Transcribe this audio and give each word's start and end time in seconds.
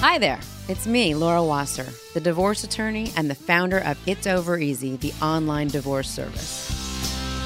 Hi 0.00 0.16
there. 0.16 0.38
It's 0.68 0.86
me, 0.86 1.16
Laura 1.16 1.42
Wasser, 1.42 1.86
the 2.14 2.20
divorce 2.20 2.62
attorney 2.62 3.10
and 3.16 3.28
the 3.28 3.34
founder 3.34 3.78
of 3.78 3.98
It's 4.06 4.28
Over 4.28 4.56
Easy, 4.56 4.94
the 4.94 5.12
online 5.20 5.66
divorce 5.66 6.08
service. 6.08 6.70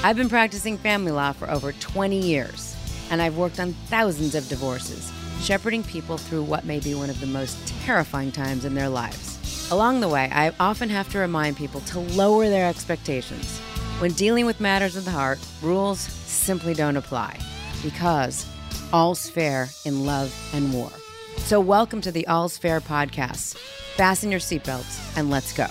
I've 0.05 0.19
been 0.19 0.29
practicing 0.29 0.77
family 0.77 1.13
law 1.13 1.33
for 1.33 1.51
over 1.51 1.73
20 1.73 2.19
years, 2.21 2.77
and 3.11 3.23
I've 3.23 3.39
worked 3.39 3.59
on 3.59 3.73
thousands 3.87 4.35
of 4.35 4.47
divorces, 4.51 5.11
shepherding 5.41 5.83
people 5.83 6.19
through 6.19 6.43
what 6.43 6.67
may 6.67 6.79
be 6.79 6.95
one 6.95 7.09
of 7.09 7.21
the 7.21 7.27
most 7.27 7.57
terrifying 7.87 8.31
times 8.31 8.67
in 8.67 8.75
their 8.75 8.91
lives. 8.91 9.71
Along 9.73 10.03
the 10.03 10.09
way, 10.11 10.29
I 10.31 10.53
often 10.61 10.91
have 10.91 11.11
to 11.13 11.19
remind 11.21 11.57
people 11.57 11.81
to 11.81 12.01
lower 12.01 12.51
their 12.51 12.69
expectations. 12.69 13.61
When 13.99 14.13
dealing 14.13 14.45
with 14.45 14.61
matters 14.61 14.95
of 14.95 15.07
the 15.07 15.11
heart, 15.11 15.39
rules 15.63 16.01
simply 16.01 16.75
don't 16.75 16.99
apply 16.99 17.39
because 17.83 18.47
all's 18.93 19.31
fair 19.31 19.71
in 19.87 20.05
love 20.05 20.31
and 20.53 20.75
war. 20.75 20.91
So, 21.45 21.61
welcome 21.61 22.01
to 22.03 22.13
the 22.13 22.27
All's 22.29 22.57
Fair 22.57 22.81
podcast. 22.81 23.57
Fasten 23.97 24.31
your 24.31 24.41
seatbelts 24.41 25.19
and 25.19 25.29
let's 25.29 25.53
go. 25.53 25.67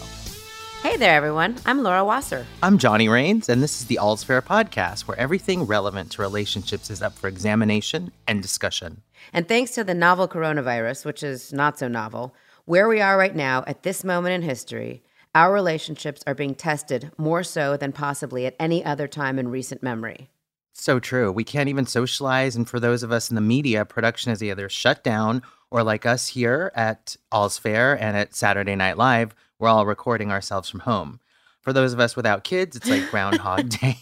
Hey 0.83 0.97
there, 0.97 1.15
everyone. 1.15 1.55
I'm 1.65 1.81
Laura 1.81 2.03
Wasser. 2.05 2.45
I'm 2.61 2.77
Johnny 2.77 3.07
Rains, 3.07 3.49
and 3.49 3.63
this 3.63 3.79
is 3.79 3.87
the 3.87 3.97
All's 3.97 4.23
Fair 4.23 4.41
podcast, 4.41 5.07
where 5.07 5.17
everything 5.17 5.63
relevant 5.63 6.11
to 6.11 6.21
relationships 6.21 6.91
is 6.91 7.01
up 7.01 7.17
for 7.17 7.27
examination 7.27 8.11
and 8.27 8.41
discussion. 8.41 9.01
And 9.31 9.47
thanks 9.47 9.71
to 9.71 9.83
the 9.83 9.95
novel 9.95 10.27
coronavirus, 10.27 11.05
which 11.05 11.23
is 11.23 11.51
not 11.51 11.79
so 11.79 11.87
novel, 11.87 12.35
where 12.65 12.87
we 12.87 13.01
are 13.01 13.17
right 13.17 13.35
now 13.35 13.63
at 13.65 13.81
this 13.81 14.03
moment 14.03 14.35
in 14.35 14.41
history, 14.41 15.01
our 15.33 15.53
relationships 15.53 16.21
are 16.27 16.35
being 16.35 16.53
tested 16.53 17.11
more 17.17 17.43
so 17.43 17.77
than 17.77 17.91
possibly 17.93 18.45
at 18.45 18.55
any 18.59 18.83
other 18.83 19.07
time 19.07 19.39
in 19.39 19.47
recent 19.47 19.81
memory. 19.81 20.29
So 20.73 20.99
true. 20.99 21.31
We 21.31 21.43
can't 21.43 21.69
even 21.69 21.85
socialize. 21.85 22.55
And 22.55 22.67
for 22.67 22.79
those 22.79 23.03
of 23.03 23.11
us 23.11 23.29
in 23.29 23.35
the 23.35 23.41
media, 23.41 23.85
production 23.85 24.31
is 24.31 24.43
either 24.43 24.69
shut 24.69 25.03
down 25.03 25.41
or, 25.71 25.83
like 25.83 26.05
us 26.05 26.27
here 26.27 26.71
at 26.75 27.15
All's 27.31 27.57
Fair 27.57 27.93
and 27.99 28.15
at 28.17 28.35
Saturday 28.35 28.75
Night 28.75 28.97
Live, 28.97 29.33
we're 29.57 29.69
all 29.69 29.85
recording 29.85 30.31
ourselves 30.31 30.69
from 30.69 30.81
home. 30.81 31.19
For 31.61 31.73
those 31.73 31.93
of 31.93 31.99
us 31.99 32.15
without 32.15 32.43
kids, 32.43 32.75
it's 32.75 32.89
like 32.89 33.09
Groundhog 33.09 33.69
Day. 33.81 33.97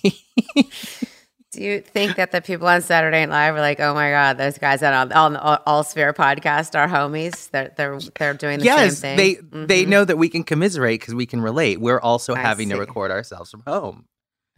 Do 1.52 1.64
you 1.64 1.82
think 1.82 2.16
that 2.18 2.32
the 2.32 2.42
people 2.42 2.68
on 2.68 2.82
Saturday 2.82 3.26
Night 3.26 3.30
Live 3.32 3.56
are 3.56 3.60
like, 3.60 3.80
oh 3.80 3.94
my 3.96 4.12
god, 4.12 4.38
those 4.38 4.60
guys 4.60 4.84
on 4.84 5.12
on 5.12 5.36
All's 5.36 5.92
Fair 5.94 6.14
podcast 6.14 6.78
are 6.78 6.88
homies? 6.88 7.50
They're 7.50 7.74
they're 7.76 8.00
they're 8.20 8.34
doing 8.36 8.60
the 8.60 8.66
yes, 8.66 9.00
same 9.00 9.18
thing. 9.18 9.18
they 9.18 9.36
Mhm. 9.42 9.68
they 9.68 9.86
know 9.86 10.06
that 10.06 10.18
we 10.18 10.30
can 10.30 10.44
commiserate 10.44 11.00
because 11.02 11.16
we 11.16 11.26
can 11.26 11.42
relate. 11.42 11.82
We're 11.82 12.00
also 12.00 12.36
I 12.36 12.40
having 12.40 12.70
to 12.70 12.78
record 12.78 13.10
ourselves 13.10 13.50
from 13.50 13.64
home. 13.66 14.06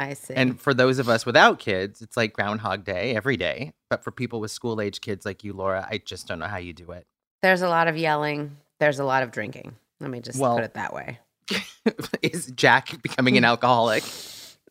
I 0.01 0.13
see. 0.13 0.33
And 0.33 0.59
for 0.59 0.73
those 0.73 0.99
of 0.99 1.07
us 1.09 1.25
without 1.25 1.59
kids, 1.59 2.01
it's 2.01 2.17
like 2.17 2.33
Groundhog 2.33 2.83
Day 2.83 3.15
every 3.15 3.37
day. 3.37 3.73
But 3.89 4.03
for 4.03 4.11
people 4.11 4.39
with 4.39 4.51
school 4.51 4.81
age 4.81 5.01
kids 5.01 5.25
like 5.25 5.43
you, 5.43 5.53
Laura, 5.53 5.87
I 5.89 5.99
just 5.99 6.27
don't 6.27 6.39
know 6.39 6.47
how 6.47 6.57
you 6.57 6.73
do 6.73 6.91
it. 6.91 7.05
there's 7.41 7.61
a 7.61 7.69
lot 7.69 7.87
of 7.87 7.97
yelling. 7.97 8.57
There's 8.79 8.99
a 8.99 9.03
lot 9.05 9.23
of 9.23 9.31
drinking. 9.31 9.75
Let 9.99 10.09
me 10.09 10.19
just 10.21 10.39
Well- 10.39 10.55
put 10.55 10.63
it 10.63 10.73
that 10.73 10.93
way. 10.93 11.19
is 12.21 12.51
Jack 12.55 13.01
becoming 13.01 13.37
an 13.37 13.45
alcoholic? 13.45 14.03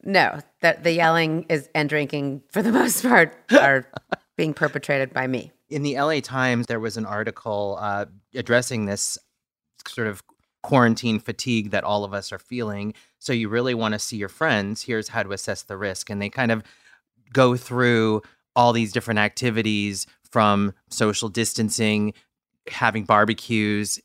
No, 0.03 0.39
the 0.63 0.79
the 0.83 0.93
yelling 0.93 1.45
is 1.51 1.69
and 1.75 1.87
drinking 1.87 2.43
for 2.51 2.63
the 2.63 2.73
most 2.81 3.03
part 3.03 3.35
are 3.53 3.87
being 4.35 4.55
perpetrated 4.55 5.13
by 5.13 5.27
me. 5.27 5.53
In 5.69 5.83
the 5.83 6.01
LA 6.01 6.21
Times, 6.21 6.69
there 6.69 6.81
was 6.81 6.97
an 6.97 7.05
article 7.05 7.77
uh, 7.79 8.07
addressing 8.35 8.87
this 8.87 9.19
sort 9.87 10.07
of 10.07 10.23
quarantine 10.63 11.19
fatigue 11.19 11.71
that 11.71 11.85
all 11.85 12.05
of 12.05 12.13
us 12.13 12.33
are 12.33 12.39
feeling. 12.39 12.95
So, 13.19 13.33
you 13.33 13.49
really 13.49 13.75
want 13.75 13.93
to 13.95 13.99
see 13.99 14.17
your 14.17 14.29
friends. 14.29 14.83
Here's 14.83 15.09
how 15.09 15.23
to 15.23 15.33
assess 15.33 15.63
the 15.63 15.77
risk. 15.77 16.11
And 16.11 16.21
they 16.21 16.31
kind 16.31 16.53
of 16.53 16.63
go 17.33 17.57
through 17.57 18.23
all 18.57 18.73
these 18.73 18.93
different 18.93 19.21
activities 19.21 20.07
from 20.31 20.73
social 20.89 21.29
distancing, 21.29 22.13
having 22.69 23.05
barbecues, 23.05 24.01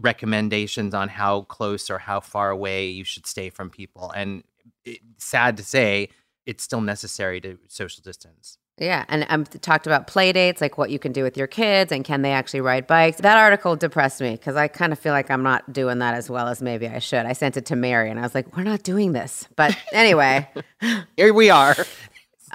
recommendations 0.00 0.94
on 0.94 1.08
how 1.08 1.42
close 1.42 1.90
or 1.90 1.98
how 1.98 2.20
far 2.20 2.50
away 2.50 2.88
you 2.88 3.04
should 3.04 3.26
stay 3.26 3.50
from 3.50 3.70
people. 3.70 4.10
And 4.10 4.42
it, 4.84 5.00
sad 5.18 5.56
to 5.56 5.64
say, 5.64 6.10
it's 6.46 6.64
still 6.64 6.80
necessary 6.80 7.40
to 7.42 7.58
social 7.68 8.02
distance. 8.02 8.58
Yeah, 8.78 9.04
and 9.08 9.26
um, 9.28 9.44
talked 9.44 9.86
about 9.86 10.06
play 10.06 10.32
dates, 10.32 10.60
like 10.60 10.78
what 10.78 10.90
you 10.90 10.98
can 10.98 11.12
do 11.12 11.22
with 11.22 11.36
your 11.36 11.46
kids, 11.46 11.92
and 11.92 12.04
can 12.04 12.22
they 12.22 12.32
actually 12.32 12.60
ride 12.60 12.86
bikes. 12.86 13.18
That 13.18 13.36
article 13.36 13.76
depressed 13.76 14.20
me 14.20 14.32
because 14.32 14.56
I 14.56 14.68
kind 14.68 14.92
of 14.92 14.98
feel 14.98 15.12
like 15.12 15.30
I'm 15.30 15.42
not 15.42 15.72
doing 15.72 15.98
that 15.98 16.14
as 16.14 16.30
well 16.30 16.48
as 16.48 16.62
maybe 16.62 16.86
I 16.86 16.98
should. 16.98 17.26
I 17.26 17.32
sent 17.32 17.56
it 17.56 17.66
to 17.66 17.76
Mary, 17.76 18.10
and 18.10 18.18
I 18.18 18.22
was 18.22 18.34
like, 18.34 18.56
"We're 18.56 18.62
not 18.62 18.82
doing 18.82 19.12
this." 19.12 19.48
But 19.56 19.76
anyway, 19.92 20.48
Here 21.16 21.34
we 21.34 21.50
are. 21.50 21.74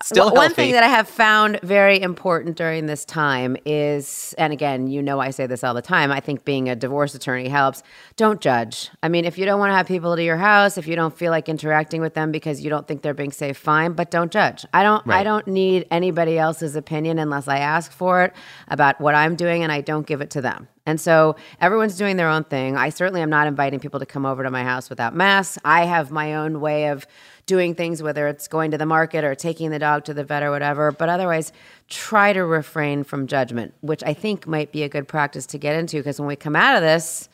Still 0.03 0.25
One- 0.31 0.35
healthy. 0.35 0.53
thing 0.55 0.71
that 0.73 0.83
I 0.83 0.87
have 0.87 1.07
found 1.07 1.59
very 1.63 2.01
important 2.01 2.57
during 2.57 2.85
this 2.87 3.05
time 3.05 3.55
is, 3.65 4.35
and 4.37 4.51
again, 4.51 4.87
you 4.87 5.01
know, 5.01 5.19
I 5.19 5.29
say 5.31 5.47
this 5.47 5.63
all 5.63 5.73
the 5.73 5.81
time. 5.81 6.11
I 6.11 6.19
think 6.19 6.43
being 6.45 6.67
a 6.69 6.75
divorce 6.75 7.15
attorney 7.15 7.47
helps. 7.47 7.83
Don't 8.17 8.41
judge. 8.41 8.89
I 9.01 9.07
mean, 9.07 9.25
if 9.25 9.37
you 9.37 9.45
don't 9.45 9.59
want 9.59 9.71
to 9.71 9.75
have 9.75 9.87
people 9.87 10.15
to 10.15 10.23
your 10.23 10.37
house, 10.37 10.77
if 10.77 10.87
you 10.87 10.95
don't 10.95 11.15
feel 11.17 11.31
like 11.31 11.47
interacting 11.47 12.01
with 12.01 12.13
them 12.13 12.31
because 12.31 12.61
you 12.61 12.69
don't 12.69 12.87
think 12.87 13.01
they're 13.01 13.13
being 13.13 13.31
safe, 13.31 13.57
fine. 13.57 13.93
But 13.93 14.11
don't 14.11 14.31
judge. 14.31 14.65
I 14.73 14.83
don't. 14.83 15.07
I 15.09 15.23
don't 15.23 15.47
need 15.47 15.87
anybody 15.89 16.37
else's 16.37 16.75
opinion 16.75 17.17
unless 17.19 17.47
I 17.47 17.59
ask 17.59 17.91
for 17.91 18.23
it 18.23 18.33
about 18.67 18.99
what 18.99 19.15
I'm 19.15 19.35
doing, 19.35 19.63
and 19.63 19.71
I 19.71 19.81
don't 19.81 20.05
give 20.05 20.21
it 20.21 20.29
to 20.31 20.41
them. 20.41 20.67
And 20.85 20.99
so 20.99 21.37
everyone's 21.61 21.97
doing 21.97 22.17
their 22.17 22.27
own 22.27 22.43
thing. 22.43 22.75
I 22.75 22.89
certainly 22.89 23.21
am 23.21 23.29
not 23.29 23.47
inviting 23.47 23.79
people 23.79 24.01
to 24.01 24.05
come 24.05 24.25
over 24.25 24.43
to 24.43 24.51
my 24.51 24.63
house 24.63 24.89
without 24.89 25.15
masks. 25.15 25.57
I 25.63 25.85
have 25.85 26.11
my 26.11 26.35
own 26.35 26.59
way 26.59 26.87
of 26.87 27.07
doing 27.45 27.73
things, 27.73 28.03
whether 28.03 28.27
it's 28.27 28.49
going 28.49 28.71
to 28.71 28.77
the 28.77 28.85
market 28.85 29.23
or 29.23 29.33
taking 29.33 29.71
the 29.71 29.79
dog 29.79 30.03
to 30.05 30.13
the 30.13 30.25
vet 30.25 30.43
or 30.43 30.51
whatever. 30.51 30.91
But 30.91 31.07
otherwise, 31.07 31.53
try 31.87 32.33
to 32.33 32.43
refrain 32.43 33.05
from 33.05 33.27
judgment, 33.27 33.73
which 33.79 34.03
I 34.03 34.13
think 34.13 34.45
might 34.45 34.73
be 34.73 34.83
a 34.83 34.89
good 34.89 35.07
practice 35.07 35.45
to 35.47 35.57
get 35.57 35.75
into 35.75 35.97
because 35.97 36.19
when 36.19 36.27
we 36.27 36.35
come 36.35 36.55
out 36.55 36.75
of 36.75 36.81
this, 36.81 37.29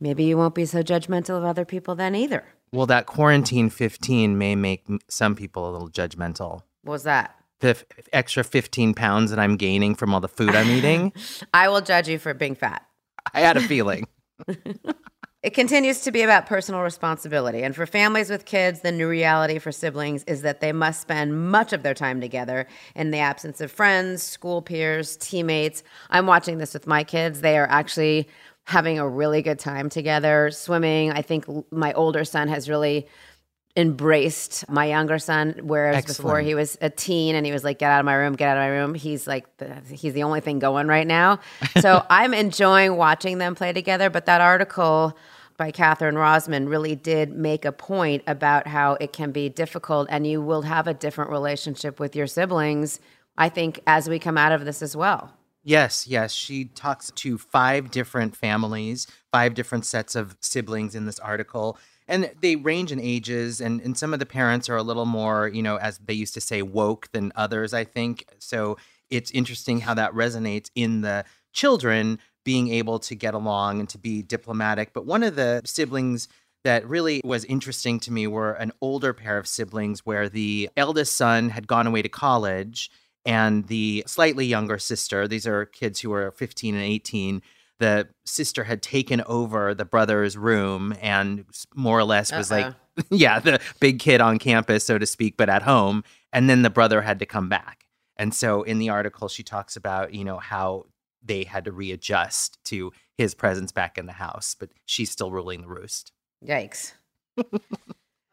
maybe 0.00 0.24
you 0.24 0.38
won't 0.38 0.54
be 0.54 0.64
so 0.64 0.82
judgmental 0.82 1.36
of 1.36 1.44
other 1.44 1.66
people 1.66 1.94
then 1.94 2.14
either. 2.14 2.42
Well, 2.72 2.86
that 2.86 3.04
quarantine 3.04 3.68
15 3.68 4.38
may 4.38 4.56
make 4.56 4.86
some 5.08 5.34
people 5.36 5.68
a 5.68 5.72
little 5.72 5.90
judgmental. 5.90 6.62
What 6.84 6.92
was 6.92 7.02
that? 7.02 7.36
The 7.62 7.70
f- 7.70 7.84
extra 8.12 8.44
15 8.44 8.94
pounds 8.94 9.30
that 9.30 9.38
I'm 9.38 9.56
gaining 9.56 9.94
from 9.94 10.12
all 10.12 10.20
the 10.20 10.28
food 10.28 10.50
I'm 10.50 10.68
eating, 10.68 11.12
I 11.54 11.68
will 11.68 11.80
judge 11.80 12.08
you 12.08 12.18
for 12.18 12.34
being 12.34 12.54
fat. 12.54 12.84
I 13.32 13.40
had 13.40 13.56
a 13.56 13.60
feeling. 13.60 14.06
It 15.42 15.54
continues 15.54 16.02
to 16.02 16.12
be 16.12 16.22
about 16.22 16.46
personal 16.46 16.82
responsibility. 16.82 17.64
And 17.64 17.74
for 17.74 17.84
families 17.84 18.30
with 18.30 18.44
kids, 18.44 18.82
the 18.82 18.92
new 18.92 19.08
reality 19.08 19.58
for 19.58 19.72
siblings 19.72 20.22
is 20.28 20.42
that 20.42 20.60
they 20.60 20.72
must 20.72 21.00
spend 21.00 21.50
much 21.50 21.72
of 21.72 21.82
their 21.82 21.94
time 21.94 22.20
together 22.20 22.68
in 22.94 23.10
the 23.10 23.18
absence 23.18 23.60
of 23.60 23.72
friends, 23.72 24.22
school 24.22 24.62
peers, 24.62 25.16
teammates. 25.16 25.82
I'm 26.10 26.28
watching 26.28 26.58
this 26.58 26.74
with 26.74 26.86
my 26.86 27.02
kids. 27.02 27.40
They 27.40 27.58
are 27.58 27.66
actually 27.68 28.28
having 28.66 29.00
a 29.00 29.08
really 29.08 29.42
good 29.42 29.58
time 29.58 29.88
together, 29.88 30.52
swimming. 30.52 31.10
I 31.10 31.22
think 31.22 31.44
my 31.72 31.92
older 31.94 32.24
son 32.24 32.46
has 32.46 32.68
really 32.68 33.08
embraced 33.74 34.68
my 34.68 34.84
younger 34.84 35.18
son 35.18 35.58
whereas 35.62 35.96
Excellent. 35.96 36.16
before 36.18 36.40
he 36.40 36.54
was 36.54 36.76
a 36.82 36.90
teen 36.90 37.34
and 37.34 37.46
he 37.46 37.52
was 37.52 37.64
like 37.64 37.78
get 37.78 37.90
out 37.90 38.00
of 38.00 38.04
my 38.04 38.14
room 38.14 38.34
get 38.34 38.50
out 38.50 38.58
of 38.58 38.62
my 38.62 38.68
room 38.68 38.92
he's 38.92 39.26
like 39.26 39.56
the, 39.56 39.74
he's 39.90 40.12
the 40.12 40.22
only 40.22 40.40
thing 40.40 40.58
going 40.58 40.88
right 40.88 41.06
now 41.06 41.40
so 41.80 42.04
i'm 42.10 42.34
enjoying 42.34 42.96
watching 42.96 43.38
them 43.38 43.54
play 43.54 43.72
together 43.72 44.10
but 44.10 44.26
that 44.26 44.42
article 44.42 45.16
by 45.56 45.70
Katherine 45.70 46.16
Rosman 46.16 46.68
really 46.68 46.96
did 46.96 47.30
make 47.30 47.64
a 47.64 47.70
point 47.70 48.24
about 48.26 48.66
how 48.66 48.94
it 48.94 49.12
can 49.12 49.30
be 49.30 49.48
difficult 49.48 50.08
and 50.10 50.26
you 50.26 50.40
will 50.40 50.62
have 50.62 50.88
a 50.88 50.94
different 50.94 51.30
relationship 51.30 52.00
with 52.00 52.16
your 52.16 52.26
siblings, 52.26 52.98
I 53.38 53.48
think, 53.48 53.80
as 53.86 54.08
we 54.08 54.18
come 54.18 54.36
out 54.36 54.50
of 54.50 54.64
this 54.64 54.82
as 54.82 54.96
well. 54.96 55.32
Yes, 55.62 56.08
yes. 56.08 56.32
She 56.32 56.64
talks 56.64 57.12
to 57.12 57.38
five 57.38 57.90
different 57.90 58.34
families, 58.34 59.06
five 59.30 59.54
different 59.54 59.86
sets 59.86 60.16
of 60.16 60.36
siblings 60.40 60.94
in 60.96 61.06
this 61.06 61.20
article. 61.20 61.78
And 62.12 62.30
they 62.42 62.56
range 62.56 62.92
in 62.92 63.00
ages, 63.00 63.58
and, 63.58 63.80
and 63.80 63.96
some 63.96 64.12
of 64.12 64.18
the 64.18 64.26
parents 64.26 64.68
are 64.68 64.76
a 64.76 64.82
little 64.82 65.06
more, 65.06 65.48
you 65.48 65.62
know, 65.62 65.76
as 65.76 65.96
they 65.96 66.12
used 66.12 66.34
to 66.34 66.42
say, 66.42 66.60
woke 66.60 67.10
than 67.12 67.32
others, 67.36 67.72
I 67.72 67.84
think. 67.84 68.26
So 68.38 68.76
it's 69.08 69.30
interesting 69.30 69.80
how 69.80 69.94
that 69.94 70.12
resonates 70.12 70.70
in 70.74 71.00
the 71.00 71.24
children 71.54 72.18
being 72.44 72.68
able 72.68 72.98
to 72.98 73.14
get 73.14 73.32
along 73.32 73.80
and 73.80 73.88
to 73.88 73.96
be 73.96 74.20
diplomatic. 74.22 74.92
But 74.92 75.06
one 75.06 75.22
of 75.22 75.36
the 75.36 75.62
siblings 75.64 76.28
that 76.64 76.86
really 76.86 77.22
was 77.24 77.46
interesting 77.46 77.98
to 78.00 78.12
me 78.12 78.26
were 78.26 78.52
an 78.52 78.72
older 78.82 79.14
pair 79.14 79.38
of 79.38 79.48
siblings 79.48 80.04
where 80.04 80.28
the 80.28 80.68
eldest 80.76 81.16
son 81.16 81.48
had 81.48 81.66
gone 81.66 81.86
away 81.86 82.02
to 82.02 82.10
college 82.10 82.90
and 83.24 83.66
the 83.68 84.04
slightly 84.06 84.46
younger 84.46 84.78
sister, 84.78 85.26
these 85.26 85.46
are 85.46 85.64
kids 85.64 86.00
who 86.00 86.12
are 86.12 86.30
15 86.32 86.74
and 86.74 86.84
18, 86.84 87.42
the 87.78 88.08
sister 88.24 88.64
had 88.64 88.82
taken 88.82 89.22
over 89.22 89.74
the 89.74 89.84
brother's 89.84 90.36
room 90.36 90.94
and 91.00 91.44
more 91.74 91.98
or 91.98 92.04
less 92.04 92.32
was 92.32 92.52
Uh-oh. 92.52 92.60
like, 92.60 92.74
yeah, 93.10 93.40
the 93.40 93.60
big 93.80 93.98
kid 93.98 94.20
on 94.20 94.38
campus, 94.38 94.84
so 94.84 94.98
to 94.98 95.06
speak, 95.06 95.36
but 95.36 95.48
at 95.48 95.62
home. 95.62 96.04
And 96.32 96.48
then 96.48 96.62
the 96.62 96.70
brother 96.70 97.02
had 97.02 97.18
to 97.18 97.26
come 97.26 97.48
back. 97.48 97.86
And 98.16 98.34
so 98.34 98.62
in 98.62 98.78
the 98.78 98.90
article, 98.90 99.28
she 99.28 99.42
talks 99.42 99.76
about, 99.76 100.14
you 100.14 100.24
know, 100.24 100.38
how 100.38 100.86
they 101.24 101.44
had 101.44 101.64
to 101.64 101.72
readjust 101.72 102.62
to 102.64 102.92
his 103.16 103.34
presence 103.34 103.72
back 103.72 103.98
in 103.98 104.06
the 104.06 104.12
house, 104.12 104.54
but 104.58 104.70
she's 104.84 105.10
still 105.10 105.30
ruling 105.30 105.62
the 105.62 105.68
roost. 105.68 106.12
Yikes. 106.44 106.92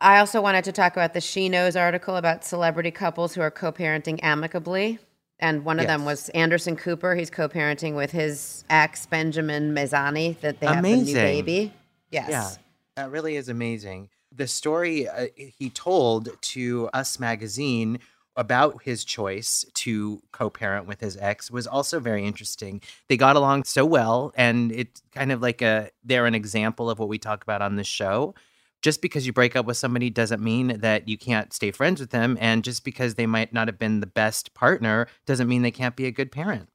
I 0.02 0.20
also 0.20 0.42
wanted 0.42 0.64
to 0.66 0.72
talk 0.72 0.94
about 0.94 1.14
the 1.14 1.22
She 1.22 1.50
Knows 1.50 1.76
article 1.76 2.16
about 2.16 2.46
celebrity 2.46 2.92
couples 2.92 3.36
who 3.36 3.42
are 3.42 3.52
co 3.52 3.72
parenting 3.72 4.20
amicably. 4.24 5.00
And 5.40 5.64
one 5.64 5.80
of 5.80 5.88
them 5.88 6.04
was 6.04 6.30
Anderson 6.30 6.76
Cooper. 6.76 7.16
He's 7.16 7.30
co 7.30 7.48
parenting 7.48 7.96
with 7.96 8.12
his 8.12 8.66
ex, 8.70 9.06
Benjamin 9.06 9.74
Maisani, 9.74 10.40
that 10.42 10.60
they 10.60 10.68
have 10.68 10.84
a 10.84 10.96
new 10.98 11.14
baby. 11.14 11.74
Yes. 12.12 12.30
Yeah, 12.30 12.50
that 12.96 13.12
really 13.12 13.36
is 13.36 13.48
amazing. 13.48 14.10
The 14.36 14.48
story 14.48 15.08
uh, 15.08 15.28
he 15.36 15.70
told 15.70 16.30
to 16.42 16.90
Us 16.94 17.20
Magazine 17.20 18.00
about 18.36 18.84
his 18.84 19.04
choice 19.04 19.66
to 19.74 20.22
co-parent 20.32 20.88
with 20.88 21.02
his 21.02 21.18
ex 21.18 21.52
was 21.52 21.68
also 21.68 22.00
very 22.00 22.26
interesting. 22.26 22.82
They 23.08 23.18
got 23.18 23.36
along 23.36 23.66
so 23.66 23.86
well, 23.86 24.32
and 24.36 24.72
it's 24.72 25.02
kind 25.14 25.32
of 25.32 25.42
like 25.42 25.62
a 25.62 25.90
they're 26.04 26.26
an 26.26 26.36
example 26.36 26.90
of 26.90 27.00
what 27.00 27.10
we 27.10 27.18
talk 27.18 27.44
about 27.44 27.62
on 27.62 27.76
this 27.76 27.88
show. 27.88 28.34
Just 28.82 29.02
because 29.02 29.28
you 29.28 29.34
break 29.34 29.56
up 29.56 29.66
with 29.66 29.78
somebody 29.78 30.10
doesn't 30.10 30.42
mean 30.42 30.80
that 30.80 31.08
you 31.08 31.18
can't 31.18 31.52
stay 31.54 31.72
friends 31.72 32.00
with 32.00 32.12
them, 32.12 32.38
and 32.40 32.64
just 32.64 32.84
because 32.84 33.16
they 33.16 33.26
might 33.26 33.54
not 33.54 33.68
have 33.68 33.78
been 33.78 34.00
the 34.00 34.08
best 34.08 34.54
partner 34.54 35.08
doesn't 35.26 35.48
mean 35.48 35.62
they 35.62 35.72
can't 35.72 35.96
be 35.96 36.06
a 36.06 36.12
good 36.12 36.32
parent. 36.32 36.70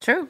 True. 0.00 0.28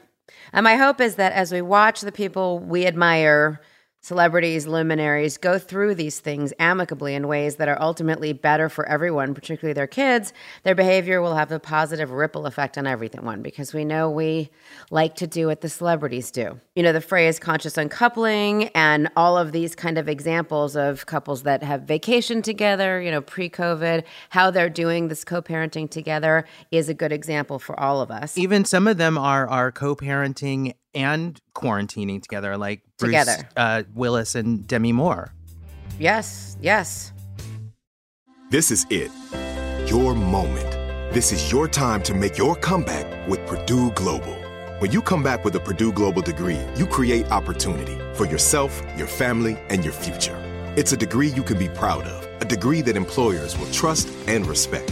And 0.51 0.63
my 0.63 0.75
hope 0.75 1.01
is 1.01 1.15
that 1.15 1.33
as 1.33 1.51
we 1.51 1.61
watch 1.61 2.01
the 2.01 2.11
people 2.11 2.59
we 2.59 2.85
admire, 2.85 3.59
celebrities, 4.03 4.67
luminaries, 4.67 5.37
go 5.37 5.57
through 5.57 5.95
these 5.95 6.19
things 6.19 6.51
amicably 6.59 7.15
in 7.15 7.25
ways 7.25 7.55
that 7.55 7.69
are 7.69 7.81
ultimately 7.81 8.33
better 8.33 8.67
for 8.67 8.85
everyone, 8.89 9.33
particularly 9.33 9.73
their 9.73 9.87
kids, 9.87 10.33
their 10.63 10.75
behavior 10.75 11.21
will 11.21 11.35
have 11.35 11.53
a 11.53 11.59
positive 11.59 12.11
ripple 12.11 12.45
effect 12.45 12.77
on 12.77 12.85
everyone 12.85 13.41
because 13.41 13.73
we 13.73 13.85
know 13.85 14.09
we 14.09 14.49
like 14.91 15.15
to 15.15 15.25
do 15.25 15.47
what 15.47 15.61
the 15.61 15.69
celebrities 15.69 16.31
do. 16.31 16.59
You 16.75 16.83
know, 16.83 16.91
the 16.91 16.99
phrase 16.99 17.39
conscious 17.39 17.77
uncoupling 17.77 18.65
and 18.75 19.09
all 19.15 19.37
of 19.37 19.53
these 19.53 19.73
kind 19.73 19.97
of 19.97 20.09
examples 20.09 20.75
of 20.75 21.05
couples 21.05 21.43
that 21.43 21.63
have 21.63 21.83
vacation 21.83 22.41
together, 22.41 23.01
you 23.01 23.09
know, 23.09 23.21
pre 23.21 23.49
COVID, 23.49 24.03
how 24.31 24.51
they're 24.51 24.69
doing 24.69 25.07
this 25.07 25.23
co 25.23 25.41
parenting 25.41 25.89
together 25.89 26.43
is 26.71 26.89
a 26.89 26.93
good 26.93 27.13
example 27.13 27.57
for 27.57 27.79
all 27.79 28.01
of 28.01 28.11
us. 28.11 28.37
Even 28.37 28.65
some 28.65 28.85
of 28.85 28.97
them 28.97 29.17
are 29.17 29.47
are 29.47 29.71
co-parenting 29.71 30.73
and 30.95 31.39
quarantining 31.55 32.21
together, 32.21 32.57
like 32.57 32.81
Bruce 32.97 33.09
Together. 33.11 33.49
uh, 33.57 33.83
Willis 33.93 34.35
and 34.35 34.67
Demi 34.67 34.91
Moore. 34.91 35.33
Yes, 35.99 36.57
yes. 36.61 37.11
This 38.49 38.71
is 38.71 38.85
it. 38.89 39.11
Your 39.89 40.13
moment. 40.15 40.69
This 41.13 41.31
is 41.31 41.51
your 41.51 41.67
time 41.67 42.01
to 42.03 42.13
make 42.13 42.37
your 42.37 42.55
comeback 42.55 43.27
with 43.27 43.45
Purdue 43.45 43.91
Global. 43.91 44.35
When 44.79 44.91
you 44.91 45.01
come 45.01 45.23
back 45.23 45.45
with 45.45 45.55
a 45.55 45.59
Purdue 45.59 45.91
Global 45.91 46.21
degree, 46.21 46.59
you 46.75 46.85
create 46.85 47.31
opportunity 47.31 47.97
for 48.15 48.25
yourself, 48.25 48.81
your 48.97 49.07
family, 49.07 49.57
and 49.69 49.83
your 49.83 49.93
future. 49.93 50.35
It's 50.75 50.91
a 50.91 50.97
degree 50.97 51.27
you 51.29 51.43
can 51.43 51.57
be 51.57 51.69
proud 51.69 52.03
of, 52.03 52.41
a 52.41 52.45
degree 52.45 52.81
that 52.81 52.97
employers 52.97 53.57
will 53.57 53.71
trust 53.71 54.09
and 54.27 54.45
respect. 54.47 54.91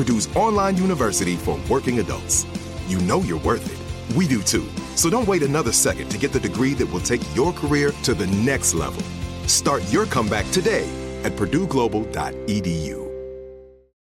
Purdue's 0.00 0.34
online 0.34 0.78
university 0.78 1.36
for 1.36 1.60
working 1.68 1.98
adults. 1.98 2.46
You 2.88 2.98
know 3.00 3.20
you're 3.20 3.40
worth 3.40 3.66
it. 3.70 4.16
We 4.16 4.26
do 4.26 4.40
too. 4.40 4.66
So 4.94 5.10
don't 5.10 5.28
wait 5.28 5.42
another 5.42 5.72
second 5.72 6.08
to 6.08 6.16
get 6.16 6.32
the 6.32 6.40
degree 6.40 6.72
that 6.72 6.90
will 6.90 7.00
take 7.00 7.20
your 7.36 7.52
career 7.52 7.92
to 8.04 8.14
the 8.14 8.26
next 8.28 8.72
level. 8.72 9.02
Start 9.46 9.82
your 9.92 10.06
comeback 10.06 10.50
today 10.52 10.88
at 11.22 11.32
purdueglobal.edu. 11.32 13.10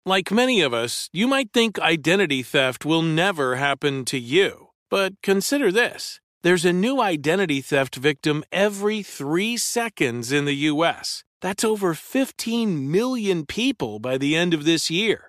Like 0.05 0.31
many 0.31 0.61
of 0.61 0.73
us, 0.73 1.09
you 1.11 1.27
might 1.27 1.51
think 1.51 1.77
identity 1.79 2.43
theft 2.43 2.85
will 2.85 3.01
never 3.01 3.57
happen 3.57 4.05
to 4.05 4.17
you. 4.17 4.69
But 4.89 5.21
consider 5.21 5.69
this 5.69 6.21
there's 6.43 6.63
a 6.63 6.71
new 6.71 7.01
identity 7.01 7.59
theft 7.59 7.97
victim 7.97 8.45
every 8.53 9.03
three 9.03 9.57
seconds 9.57 10.31
in 10.31 10.45
the 10.45 10.55
U.S. 10.71 11.25
That's 11.41 11.65
over 11.65 11.93
15 11.93 12.89
million 12.89 13.45
people 13.45 13.99
by 13.99 14.17
the 14.17 14.35
end 14.35 14.53
of 14.53 14.65
this 14.65 14.89
year, 14.89 15.28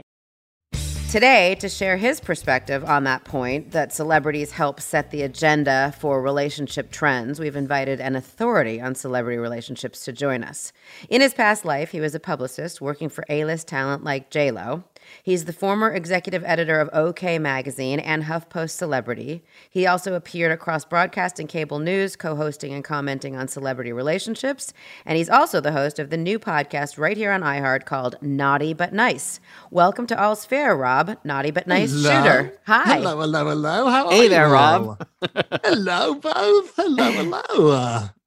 Today, 1.11 1.55
to 1.55 1.67
share 1.67 1.97
his 1.97 2.21
perspective 2.21 2.85
on 2.85 3.03
that 3.03 3.25
point 3.25 3.71
that 3.71 3.91
celebrities 3.91 4.53
help 4.53 4.79
set 4.79 5.11
the 5.11 5.23
agenda 5.23 5.93
for 5.99 6.21
relationship 6.21 6.89
trends, 6.89 7.37
we've 7.37 7.57
invited 7.57 7.99
an 7.99 8.15
authority 8.15 8.79
on 8.79 8.95
celebrity 8.95 9.37
relationships 9.37 10.05
to 10.05 10.13
join 10.13 10.41
us. 10.41 10.71
In 11.09 11.19
his 11.19 11.33
past 11.33 11.65
life, 11.65 11.91
he 11.91 11.99
was 11.99 12.15
a 12.15 12.19
publicist 12.21 12.79
working 12.79 13.09
for 13.09 13.25
A 13.27 13.43
list 13.43 13.67
talent 13.67 14.05
like 14.05 14.29
J-Lo. 14.29 14.85
He's 15.23 15.45
the 15.45 15.53
former 15.53 15.91
executive 15.91 16.43
editor 16.45 16.79
of 16.79 16.89
OK 16.93 17.39
Magazine 17.39 17.99
and 17.99 18.23
HuffPost 18.23 18.71
Celebrity. 18.71 19.43
He 19.69 19.85
also 19.87 20.13
appeared 20.13 20.51
across 20.51 20.85
broadcast 20.85 21.39
and 21.39 21.47
cable 21.47 21.79
news, 21.79 22.15
co 22.15 22.35
hosting 22.35 22.73
and 22.73 22.83
commenting 22.83 23.35
on 23.35 23.47
celebrity 23.47 23.91
relationships. 23.91 24.73
And 25.05 25.17
he's 25.17 25.29
also 25.29 25.61
the 25.61 25.71
host 25.71 25.99
of 25.99 26.09
the 26.09 26.17
new 26.17 26.39
podcast 26.39 26.97
right 26.97 27.17
here 27.17 27.31
on 27.31 27.41
iHeart 27.41 27.85
called 27.85 28.15
Naughty 28.21 28.73
But 28.73 28.93
Nice. 28.93 29.39
Welcome 29.69 30.07
to 30.07 30.21
All's 30.21 30.45
Fair, 30.45 30.75
Rob. 30.75 31.17
Naughty 31.23 31.51
But 31.51 31.67
Nice 31.67 31.91
hello. 31.91 32.23
Shuter. 32.23 32.59
Hi. 32.67 32.97
Hello, 32.97 33.19
hello, 33.19 33.49
hello. 33.49 33.89
How 33.89 34.07
are 34.07 34.13
you? 34.13 34.21
Hey 34.21 34.27
there. 34.27 34.49
Rob. 34.49 35.07
hello, 35.63 36.15
both. 36.15 36.75
Hello, 36.75 37.11
hello. 37.11 38.09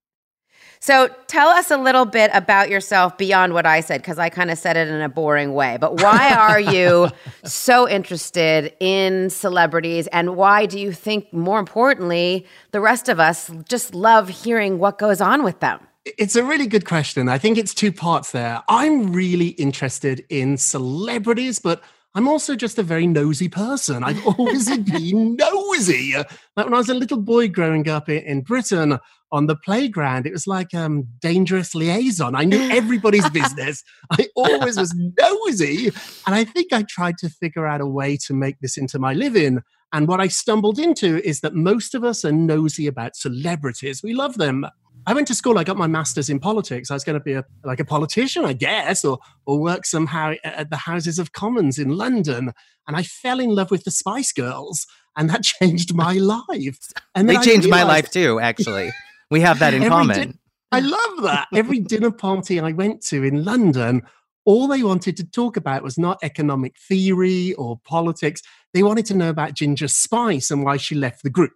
So 0.85 1.09
tell 1.29 1.49
us 1.49 1.71
a 1.71 1.79
little 1.79 2.05
bit 2.05 2.31
about 2.35 2.69
yourself 2.69 3.17
beyond 3.17 3.55
what 3.55 3.65
I 3.65 3.81
said, 3.81 4.03
because 4.03 4.19
I 4.19 4.29
kind 4.29 4.51
of 4.51 4.59
said 4.59 4.77
it 4.77 4.87
in 4.87 5.01
a 5.01 5.09
boring 5.09 5.55
way. 5.55 5.79
But 5.81 6.03
why 6.03 6.35
are 6.39 6.61
you 6.61 7.09
so 7.43 7.89
interested 7.89 8.75
in 8.81 9.31
celebrities? 9.31 10.09
And 10.09 10.37
why 10.37 10.67
do 10.67 10.79
you 10.79 10.93
think, 10.93 11.33
more 11.33 11.59
importantly, 11.59 12.45
the 12.73 12.83
rest 12.83 13.09
of 13.09 13.19
us 13.19 13.51
just 13.67 13.95
love 13.95 14.29
hearing 14.29 14.79
what 14.79 14.99
goes 14.99 15.23
on 15.23 15.43
with 15.43 15.61
them? 15.61 15.81
It's 16.05 16.37
a 16.37 16.45
really 16.45 16.67
good 16.67 16.85
question. 16.85 17.31
I 17.31 17.39
think 17.39 17.57
it's 17.57 17.73
two 17.73 17.91
parts 17.91 18.33
there. 18.33 18.63
I'm 18.69 19.11
really 19.11 19.49
interested 19.57 20.23
in 20.29 20.59
celebrities, 20.59 21.61
but 21.61 21.83
I'm 22.17 22.29
also 22.29 22.55
just 22.55 22.79
a 22.79 22.83
very 22.85 23.09
nosy 23.09 23.49
person. 23.49 24.05
I've 24.05 24.25
always 24.27 24.69
been 24.79 25.37
nosy. 25.37 26.15
Like 26.57 26.67
when 26.67 26.75
I 26.75 26.79
was 26.79 26.89
a 26.89 26.95
little 26.95 27.21
boy 27.21 27.49
growing 27.49 27.89
up 27.89 28.09
in, 28.09 28.23
in 28.23 28.43
Britain 28.43 28.99
on 29.33 29.47
the 29.47 29.57
playground, 29.57 30.27
it 30.27 30.33
was 30.33 30.47
like 30.47 30.73
um 30.75 31.09
dangerous 31.21 31.75
liaison. 31.75 32.37
I 32.37 32.45
knew 32.45 32.71
everybody's 32.71 33.29
business. 33.43 33.83
I 34.13 34.29
always 34.37 34.79
was 34.79 34.95
nosy. 34.95 35.87
And 36.27 36.35
I 36.35 36.45
think 36.45 36.73
I 36.73 36.85
tried 36.89 37.19
to 37.19 37.29
figure 37.29 37.67
out 37.67 37.81
a 37.81 37.87
way 37.87 38.17
to 38.27 38.35
make 38.35 38.61
this 38.61 38.77
into 38.77 38.99
my 39.01 39.13
living. 39.13 39.63
And 39.93 40.09
what 40.09 40.21
I 40.21 40.29
stumbled 40.29 40.79
into 40.79 41.25
is 41.27 41.41
that 41.41 41.55
most 41.55 41.95
of 41.95 42.05
us 42.05 42.25
are 42.25 42.33
nosy 42.33 42.87
about 42.87 43.17
celebrities. 43.17 44.03
We 44.03 44.15
love 44.15 44.39
them. 44.39 44.67
I 45.07 45.13
went 45.13 45.27
to 45.29 45.35
school. 45.35 45.59
I 45.59 45.65
got 45.65 45.77
my 45.77 45.87
master's 45.87 46.31
in 46.31 46.39
politics. 46.41 46.91
I 46.91 46.95
was 46.95 47.05
going 47.05 47.19
to 47.19 47.25
be 47.25 47.35
a, 47.35 47.45
like 47.63 47.81
a 47.81 47.85
politician, 47.85 48.45
I 48.45 48.53
guess, 48.55 49.05
or 49.05 49.19
or 49.47 49.59
work 49.61 49.85
somehow 49.87 50.35
at 50.45 50.71
the 50.71 50.77
Houses 50.77 51.19
of 51.19 51.33
Commons 51.33 51.79
in 51.79 51.91
London. 51.97 52.53
And 52.87 52.97
I 52.97 53.03
fell 53.03 53.41
in 53.41 53.51
love 53.55 53.71
with 53.71 53.85
the 53.85 53.91
Spice 53.91 54.33
Girls, 54.33 54.87
and 55.17 55.29
that 55.31 55.43
changed 55.61 55.95
my 55.95 56.15
life. 56.15 56.79
And 57.15 57.29
They 57.29 57.37
changed 57.39 57.69
my 57.69 57.83
life 57.83 58.11
too, 58.11 58.41
actually. 58.41 58.93
We 59.31 59.41
have 59.41 59.59
that 59.59 59.75
in 59.75 59.89
common. 59.89 60.17
din- 60.19 60.39
I 60.73 60.81
love 60.81 61.23
that. 61.23 61.49
Every 61.55 61.79
dinner 61.81 62.11
party 62.11 62.59
I 62.59 62.73
went 62.73 63.01
to 63.07 63.23
in 63.23 63.45
London, 63.45 64.03
all 64.45 64.67
they 64.67 64.83
wanted 64.83 65.17
to 65.19 65.25
talk 65.25 65.57
about 65.57 65.83
was 65.83 65.97
not 65.97 66.19
economic 66.23 66.77
theory 66.79 67.53
or 67.55 67.79
politics. 67.85 68.43
They 68.73 68.83
wanted 68.83 69.07
to 69.07 69.15
know 69.15 69.31
about 69.31 69.55
Ginger 69.55 69.89
Spice 69.89 70.51
and 70.51 70.65
why 70.65 70.77
she 70.77 70.95
left 70.97 71.23
the 71.23 71.31
group. 71.31 71.53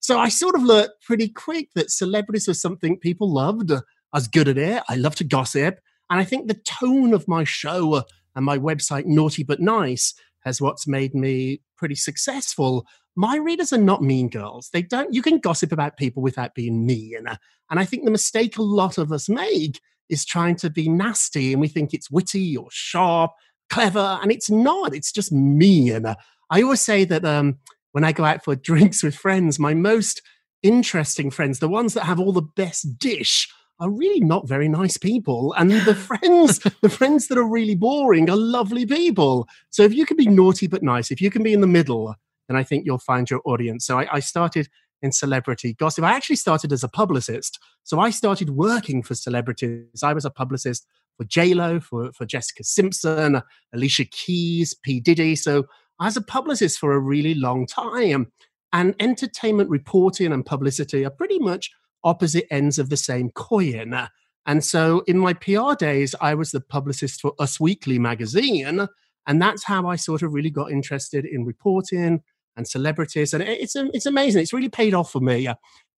So 0.00 0.18
I 0.18 0.28
sort 0.28 0.54
of 0.54 0.62
learned 0.62 0.90
pretty 1.04 1.28
quick 1.28 1.70
that 1.74 1.90
celebrities 1.90 2.48
was 2.48 2.60
something 2.60 2.98
people 2.98 3.32
loved. 3.32 3.72
I 3.72 3.80
was 4.12 4.28
good 4.28 4.48
at 4.48 4.58
it. 4.58 4.82
I 4.88 4.96
love 4.96 5.14
to 5.16 5.24
gossip. 5.24 5.80
And 6.10 6.20
I 6.20 6.24
think 6.24 6.46
the 6.46 6.54
tone 6.54 7.12
of 7.12 7.28
my 7.28 7.44
show 7.44 8.04
and 8.34 8.44
my 8.44 8.58
website, 8.58 9.06
Naughty 9.06 9.42
But 9.42 9.60
Nice, 9.60 10.14
has 10.40 10.60
what's 10.60 10.86
made 10.86 11.14
me 11.14 11.60
pretty 11.76 11.96
successful. 11.96 12.86
My 13.16 13.36
readers 13.36 13.72
are 13.72 13.78
not 13.78 14.02
mean 14.02 14.28
girls. 14.28 14.70
They 14.72 14.82
don't, 14.82 15.12
you 15.12 15.22
can 15.22 15.38
gossip 15.38 15.72
about 15.72 15.96
people 15.96 16.22
without 16.22 16.54
being 16.54 16.86
mean. 16.86 17.26
And 17.70 17.80
I 17.80 17.84
think 17.84 18.04
the 18.04 18.10
mistake 18.10 18.56
a 18.56 18.62
lot 18.62 18.98
of 18.98 19.10
us 19.10 19.28
make 19.28 19.80
is 20.08 20.24
trying 20.24 20.54
to 20.56 20.70
be 20.70 20.88
nasty 20.88 21.52
and 21.52 21.60
we 21.60 21.68
think 21.68 21.92
it's 21.92 22.10
witty 22.10 22.56
or 22.56 22.68
sharp, 22.70 23.32
clever, 23.70 24.18
and 24.22 24.30
it's 24.30 24.50
not. 24.50 24.94
It's 24.94 25.10
just 25.10 25.32
mean. 25.32 26.06
I 26.50 26.62
always 26.62 26.80
say 26.80 27.04
that 27.06 27.24
um, 27.24 27.58
when 27.96 28.04
I 28.04 28.12
go 28.12 28.26
out 28.26 28.44
for 28.44 28.54
drinks 28.70 29.02
with 29.02 29.16
friends, 29.16 29.58
my 29.58 29.72
most 29.72 30.20
interesting 30.62 31.30
friends, 31.30 31.60
the 31.60 31.68
ones 31.68 31.94
that 31.94 32.04
have 32.04 32.20
all 32.20 32.30
the 32.30 32.42
best 32.42 32.98
dish, 32.98 33.48
are 33.80 33.88
really 33.88 34.20
not 34.20 34.46
very 34.46 34.68
nice 34.68 34.98
people. 34.98 35.54
And 35.54 35.70
the 35.70 35.94
friends, 36.20 36.58
the 36.82 36.90
friends 36.90 37.28
that 37.28 37.38
are 37.38 37.48
really 37.48 37.74
boring 37.74 38.28
are 38.28 38.36
lovely 38.36 38.84
people. 38.84 39.48
So 39.70 39.82
if 39.82 39.94
you 39.94 40.04
can 40.04 40.18
be 40.18 40.26
naughty 40.26 40.66
but 40.66 40.82
nice, 40.82 41.10
if 41.10 41.22
you 41.22 41.30
can 41.30 41.42
be 41.42 41.54
in 41.54 41.62
the 41.62 41.66
middle, 41.66 42.14
then 42.48 42.56
I 42.58 42.64
think 42.64 42.84
you'll 42.84 42.98
find 42.98 43.30
your 43.30 43.40
audience. 43.46 43.86
So 43.86 43.98
I, 43.98 44.16
I 44.16 44.20
started 44.20 44.68
in 45.00 45.10
celebrity 45.10 45.72
gossip. 45.72 46.04
I 46.04 46.12
actually 46.12 46.36
started 46.36 46.74
as 46.74 46.84
a 46.84 46.88
publicist. 46.88 47.58
So 47.82 47.98
I 47.98 48.10
started 48.10 48.50
working 48.50 49.02
for 49.02 49.14
celebrities. 49.14 50.02
I 50.02 50.12
was 50.12 50.26
a 50.26 50.30
publicist 50.30 50.86
for 51.16 51.24
J-Lo, 51.24 51.80
for, 51.80 52.12
for 52.12 52.26
Jessica 52.26 52.62
Simpson, 52.62 53.40
Alicia 53.74 54.04
Keys, 54.04 54.74
P. 54.74 55.00
Diddy. 55.00 55.34
So 55.34 55.64
I 55.98 56.06
was 56.06 56.16
a 56.16 56.22
publicist 56.22 56.78
for 56.78 56.92
a 56.92 56.98
really 56.98 57.34
long 57.34 57.66
time. 57.66 58.32
And 58.72 58.94
entertainment 59.00 59.70
reporting 59.70 60.32
and 60.32 60.44
publicity 60.44 61.04
are 61.04 61.10
pretty 61.10 61.38
much 61.38 61.70
opposite 62.04 62.46
ends 62.50 62.78
of 62.78 62.90
the 62.90 62.96
same 62.96 63.30
coin. 63.30 64.08
And 64.44 64.64
so 64.64 65.02
in 65.06 65.18
my 65.18 65.32
PR 65.32 65.74
days, 65.78 66.14
I 66.20 66.34
was 66.34 66.50
the 66.50 66.60
publicist 66.60 67.20
for 67.20 67.32
Us 67.38 67.58
Weekly 67.58 67.98
magazine. 67.98 68.86
And 69.26 69.42
that's 69.42 69.64
how 69.64 69.88
I 69.88 69.96
sort 69.96 70.22
of 70.22 70.32
really 70.34 70.50
got 70.50 70.70
interested 70.70 71.24
in 71.24 71.44
reporting 71.44 72.22
and 72.56 72.68
celebrities. 72.68 73.34
And 73.34 73.42
it's, 73.42 73.74
it's 73.76 74.06
amazing. 74.06 74.42
It's 74.42 74.52
really 74.52 74.68
paid 74.68 74.94
off 74.94 75.10
for 75.10 75.20
me. 75.20 75.48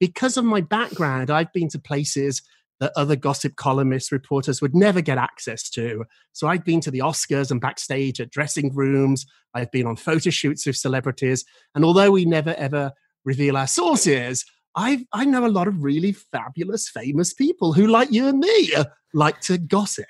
Because 0.00 0.37
of 0.37 0.45
my 0.45 0.61
background, 0.61 1.31
I've 1.31 1.52
been 1.52 1.69
to 1.71 1.78
places 1.78 2.43
that 2.80 2.92
other 2.97 3.16
gossip 3.16 3.56
columnists, 3.56 4.12
reporters 4.12 4.62
would 4.62 4.75
never 4.75 5.00
get 5.00 5.18
access 5.18 5.68
to. 5.70 6.04
So 6.32 6.47
I've 6.47 6.64
been 6.64 6.80
to 6.82 6.90
the 6.90 7.00
Oscars 7.00 7.50
and 7.50 7.61
backstage 7.61 8.20
at 8.20 8.30
dressing 8.30 8.75
rooms. 8.75 9.26
I've 9.54 9.70
been 9.73 9.87
on 9.87 9.97
photo 9.97 10.30
shoots 10.30 10.66
with 10.66 10.76
celebrities. 10.76 11.44
And 11.75 11.85
although 11.85 12.11
we 12.11 12.25
never 12.25 12.54
ever 12.54 12.92
reveal 13.25 13.56
our 13.56 13.66
sources, 13.66 14.44
I 14.76 15.06
I 15.12 15.25
know 15.25 15.44
a 15.44 15.49
lot 15.49 15.66
of 15.68 15.82
really 15.82 16.12
fabulous, 16.12 16.88
famous 16.88 17.35
people 17.35 17.73
who, 17.73 17.87
like 17.88 18.12
you 18.12 18.28
and 18.28 18.38
me, 18.38 18.73
like 19.12 19.40
to 19.42 19.58
gossip. 19.58 20.06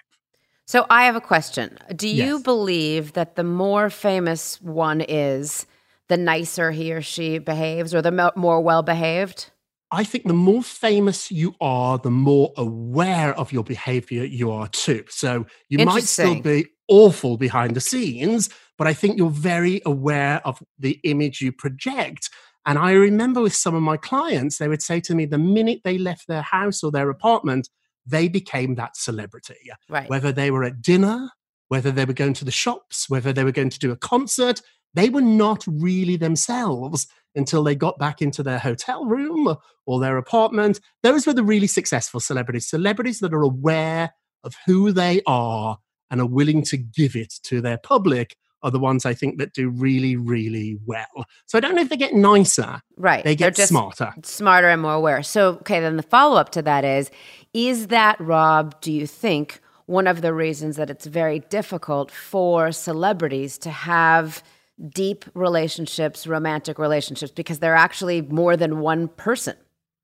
So 0.67 0.85
I 0.91 1.05
have 1.05 1.17
a 1.17 1.21
question. 1.23 1.79
Do 1.97 2.07
you 2.07 2.35
Yes. 2.35 2.43
believe 2.43 3.13
that 3.15 3.37
the 3.37 3.45
more 3.45 3.89
famous 3.89 4.61
one 4.61 5.01
is, 5.01 5.65
the 6.09 6.19
nicer 6.19 6.71
he 6.73 6.93
or 6.93 7.01
she 7.01 7.39
behaves, 7.39 7.95
or 7.95 8.03
the 8.03 8.33
more 8.37 8.61
well 8.61 8.83
behaved? 8.83 9.51
I 9.91 10.05
think 10.05 10.25
the 10.25 10.35
more 10.35 10.63
famous 10.63 11.31
you 11.31 11.55
are, 11.61 11.99
the 11.99 12.11
more 12.11 12.53
aware 12.57 13.35
of 13.39 13.53
your 13.53 13.65
behavior 13.65 14.25
you 14.25 14.51
are 14.51 14.69
too. 14.69 15.05
So 15.09 15.47
you 15.69 15.85
might 15.85 16.05
still 16.05 16.41
be 16.41 16.67
awful 16.89 17.37
behind 17.37 17.75
the 17.75 17.81
scenes, 17.81 18.51
but 18.77 18.87
I 18.87 18.93
think 18.93 19.17
you're 19.17 19.31
very 19.31 19.81
aware 19.87 20.41
of 20.45 20.63
the 20.79 21.01
image 21.05 21.41
you 21.41 21.53
project. 21.53 22.29
And 22.67 22.79
I 22.79 22.93
remember 22.93 23.41
with 23.41 23.55
some 23.55 23.75
of 23.75 23.83
my 23.83 23.97
clients, 23.97 24.59
they 24.59 24.69
would 24.69 24.83
say 24.83 25.01
to 25.01 25.15
me 25.15 25.25
the 25.25 25.39
minute 25.39 25.81
they 25.85 25.97
left 25.97 26.29
their 26.29 26.43
house 26.43 26.83
or 26.83 26.91
their 26.91 27.09
apartment, 27.09 27.69
they 28.05 28.29
became 28.29 28.75
that 28.75 28.97
celebrity. 28.97 29.71
Right. 29.89 30.09
Whether 30.09 30.33
they 30.33 30.51
were 30.51 30.65
at 30.65 30.83
dinner, 30.83 31.31
whether 31.69 31.91
they 31.91 32.05
were 32.05 32.13
going 32.13 32.35
to 32.35 32.45
the 32.45 32.51
shops, 32.51 33.09
whether 33.09 33.33
they 33.33 33.45
were 33.45 33.53
going 33.53 33.71
to 33.71 33.79
do 33.79 33.91
a 33.91 33.97
concert, 33.97 34.61
they 34.95 35.09
were 35.09 35.23
not 35.23 35.65
really 35.67 36.17
themselves 36.17 37.07
until 37.35 37.63
they 37.63 37.75
got 37.75 37.99
back 37.99 38.21
into 38.23 38.43
their 38.43 38.59
hotel 38.59 39.05
room 39.05 39.57
or 39.87 40.01
their 40.01 40.17
apartment. 40.17 40.81
Those 41.03 41.27
were 41.27 41.35
the 41.35 41.43
really 41.45 41.67
successful 41.67 42.21
celebrities, 42.21 42.69
celebrities 42.69 43.21
that 43.21 43.35
are 43.35 43.43
aware 43.43 44.11
of 44.45 44.55
who 44.67 44.93
they 44.93 45.21
are 45.27 45.79
and 46.11 46.21
are 46.21 46.27
willing 46.27 46.63
to 46.63 46.77
give 46.77 47.15
it 47.17 47.33
to 47.45 47.61
their 47.61 47.79
public 47.79 48.37
are 48.63 48.71
the 48.73 48.79
ones 48.81 49.07
I 49.07 49.15
think 49.15 49.39
that 49.39 49.53
do 49.53 49.69
really, 49.69 50.17
really 50.17 50.79
well. 50.85 51.07
So 51.47 51.57
I 51.59 51.61
don't 51.61 51.77
know 51.77 51.83
if 51.83 51.91
they 51.91 51.97
get 51.97 52.15
nicer, 52.15 52.81
Right. 52.97 53.23
they 53.23 53.37
get 53.37 53.57
smarter. 53.57 54.13
smarter 54.25 54.69
and 54.69 54.83
more 54.83 54.95
aware. 54.95 55.23
So, 55.23 55.51
okay, 55.61 55.79
then 55.79 55.97
the 55.97 56.03
follow 56.03 56.37
up 56.37 56.51
to 56.51 56.63
that 56.63 56.85
is 56.85 57.11
Is 57.55 57.87
that, 57.87 58.21
Rob, 58.21 58.79
do 58.81 58.93
you 58.93 59.07
think, 59.07 59.61
one 59.87 60.07
of 60.07 60.21
the 60.21 60.35
reasons 60.35 60.77
that 60.77 60.91
it's 60.91 61.07
very 61.07 61.39
difficult 61.39 62.11
for 62.11 62.73
celebrities 62.73 63.57
to 63.59 63.71
have 63.71 64.43
deep 64.91 65.25
relationships, 65.35 66.27
romantic 66.27 66.79
relationships, 66.79 67.33
because 67.33 67.59
they're 67.59 67.75
actually 67.75 68.23
more 68.23 68.57
than 68.57 68.81
one 68.81 69.09
person. 69.09 69.57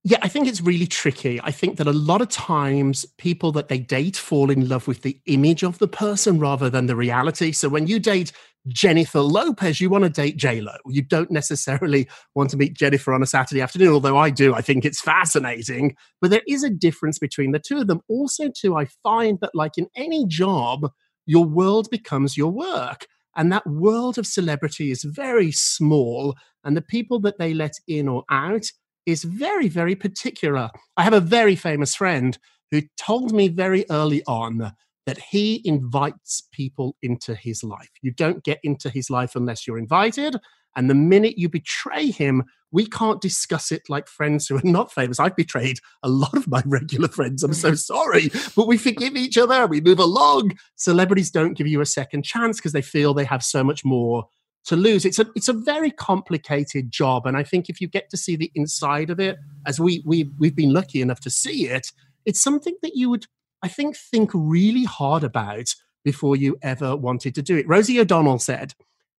Yeah, 0.07 0.19
I 0.21 0.29
think 0.29 0.47
it's 0.47 0.61
really 0.61 0.87
tricky. 0.87 1.41
I 1.43 1.51
think 1.51 1.79
that 1.79 1.87
a 1.87 1.93
lot 1.93 2.21
of 2.21 2.29
times 2.29 3.07
people 3.17 3.53
that 3.53 3.69
they 3.69 3.79
date 3.79 4.17
fall 4.17 4.51
in 4.51 4.69
love 4.69 4.87
with 4.87 5.01
the 5.01 5.19
image 5.25 5.63
of 5.63 5.79
the 5.79 5.89
person 5.89 6.39
rather 6.39 6.69
than 6.69 6.85
the 6.87 6.95
reality. 6.95 7.53
So 7.53 7.71
when 7.71 7.87
you 7.87 7.99
date 7.99 8.31
Jennifer 8.69 9.21
Lopez, 9.21 9.81
you 9.81 9.89
want 9.89 10.05
to 10.05 10.11
date 10.11 10.37
J 10.37 10.61
Lo. 10.61 10.75
You 10.87 11.01
don't 11.01 11.31
necessarily 11.31 12.07
want 12.35 12.51
to 12.51 12.59
meet 12.59 12.75
Jennifer 12.75 13.15
on 13.15 13.23
a 13.23 13.27
Saturday 13.27 13.63
afternoon, 13.63 13.95
although 13.95 14.19
I 14.19 14.29
do. 14.29 14.55
I 14.55 14.61
think 14.61 14.85
it's 14.85 15.01
fascinating. 15.01 15.97
But 16.21 16.31
there 16.31 16.43
is 16.47 16.63
a 16.63 16.71
difference 16.71 17.19
between 17.19 17.53
the 17.53 17.59
two 17.59 17.79
of 17.79 17.87
them. 17.87 18.03
Also, 18.09 18.51
too, 18.51 18.77
I 18.77 18.87
find 19.03 19.39
that 19.41 19.55
like 19.55 19.79
in 19.79 19.87
any 19.97 20.27
job, 20.27 20.91
your 21.25 21.47
world 21.47 21.89
becomes 21.91 22.37
your 22.37 22.51
work. 22.51 23.07
And 23.37 23.53
that 23.53 23.67
world 23.67 24.19
of 24.19 24.27
celebrity 24.27 24.91
is 24.91 25.03
very 25.03 25.53
small. 25.53 26.37
And 26.65 26.77
the 26.77 26.83
people 26.83 27.21
that 27.21 27.39
they 27.39 27.55
let 27.55 27.75
in 27.87 28.09
or 28.09 28.25
out 28.31 28.67
is 29.07 29.25
very, 29.25 29.69
very 29.69 29.95
particular. 29.95 30.71
I 30.97 31.03
have 31.03 31.13
a 31.13 31.21
very 31.21 31.57
famous 31.57 31.95
friend 31.95 32.39
who 32.71 32.83
told 32.97 33.33
me 33.33 33.49
very 33.49 33.85
early 33.91 34.23
on 34.27 34.73
that 35.07 35.19
he 35.19 35.61
invites 35.65 36.49
people 36.53 36.97
into 37.03 37.35
his 37.35 37.63
life. 37.63 37.91
You 38.01 38.11
don't 38.13 38.43
get 38.43 38.59
into 38.63 38.89
his 38.89 39.11
life 39.11 39.37
unless 39.37 39.67
you're 39.67 39.79
invited. 39.79 40.37
And 40.77 40.91
the 40.91 40.95
minute 40.95 41.39
you 41.39 41.49
betray 41.49 42.11
him, 42.11 42.45
we 42.71 42.87
can't 42.87 43.21
discuss 43.21 43.71
it 43.71 43.83
like 43.89 44.09
friends 44.09 44.49
who 44.49 44.57
are 44.57 44.61
not 44.65 44.93
famous. 44.93 45.21
I've 45.21 45.37
betrayed 45.37 45.79
a 46.03 46.09
lot 46.09 46.37
of 46.37 46.49
my 46.49 46.63
regular 46.67 47.09
friends. 47.09 47.45
I'm 47.45 47.55
so 47.55 47.75
sorry. 47.75 48.31
But 48.57 48.67
we 48.67 48.77
forgive 48.77 49.17
each 49.17 49.39
other. 49.39 49.67
We 49.67 49.81
move 49.81 50.01
along. 50.01 50.53
Celebrities 50.75 51.31
don't 51.31 51.55
give 51.55 51.69
you 51.69 51.81
a 51.81 51.87
second 51.87 52.25
chance 52.25 52.59
because 52.59 52.73
they 52.73 52.83
feel 52.83 53.15
they 53.15 53.25
have 53.25 53.45
so 53.45 53.63
much 53.63 53.85
more 53.85 54.27
to 54.65 54.77
lose. 54.77 55.05
It's 55.05 55.19
a 55.19 55.27
it's 55.37 55.49
a 55.49 55.53
very 55.53 55.91
complicated 55.91 56.91
job, 56.91 57.27
and 57.27 57.37
I 57.37 57.43
think 57.43 57.69
if 57.69 57.81
you 57.81 57.87
get 57.89 58.11
to 58.11 58.17
see 58.17 58.35
the 58.35 58.51
inside 58.55 59.11
of 59.11 59.21
it, 59.21 59.37
as 59.67 59.79
we 59.79 60.03
we 60.07 60.31
we've 60.39 60.57
been 60.57 60.73
lucky 60.73 61.01
enough 61.01 61.21
to 61.21 61.31
see 61.31 61.69
it, 61.69 61.93
it's 62.25 62.43
something 62.43 62.75
that 62.83 62.97
you 62.97 63.11
would 63.11 63.27
I 63.63 63.69
think 63.69 63.97
think 63.97 64.31
really 64.33 64.85
hard 64.85 65.23
about 65.23 65.75
before 66.05 66.37
you 66.37 66.57
ever 66.63 66.97
wanted 66.97 67.35
to 67.35 67.43
do 67.43 67.57
it. 67.57 67.69
Rosie 67.69 67.99
O'Donnell 67.99 68.39
said, 68.39 68.75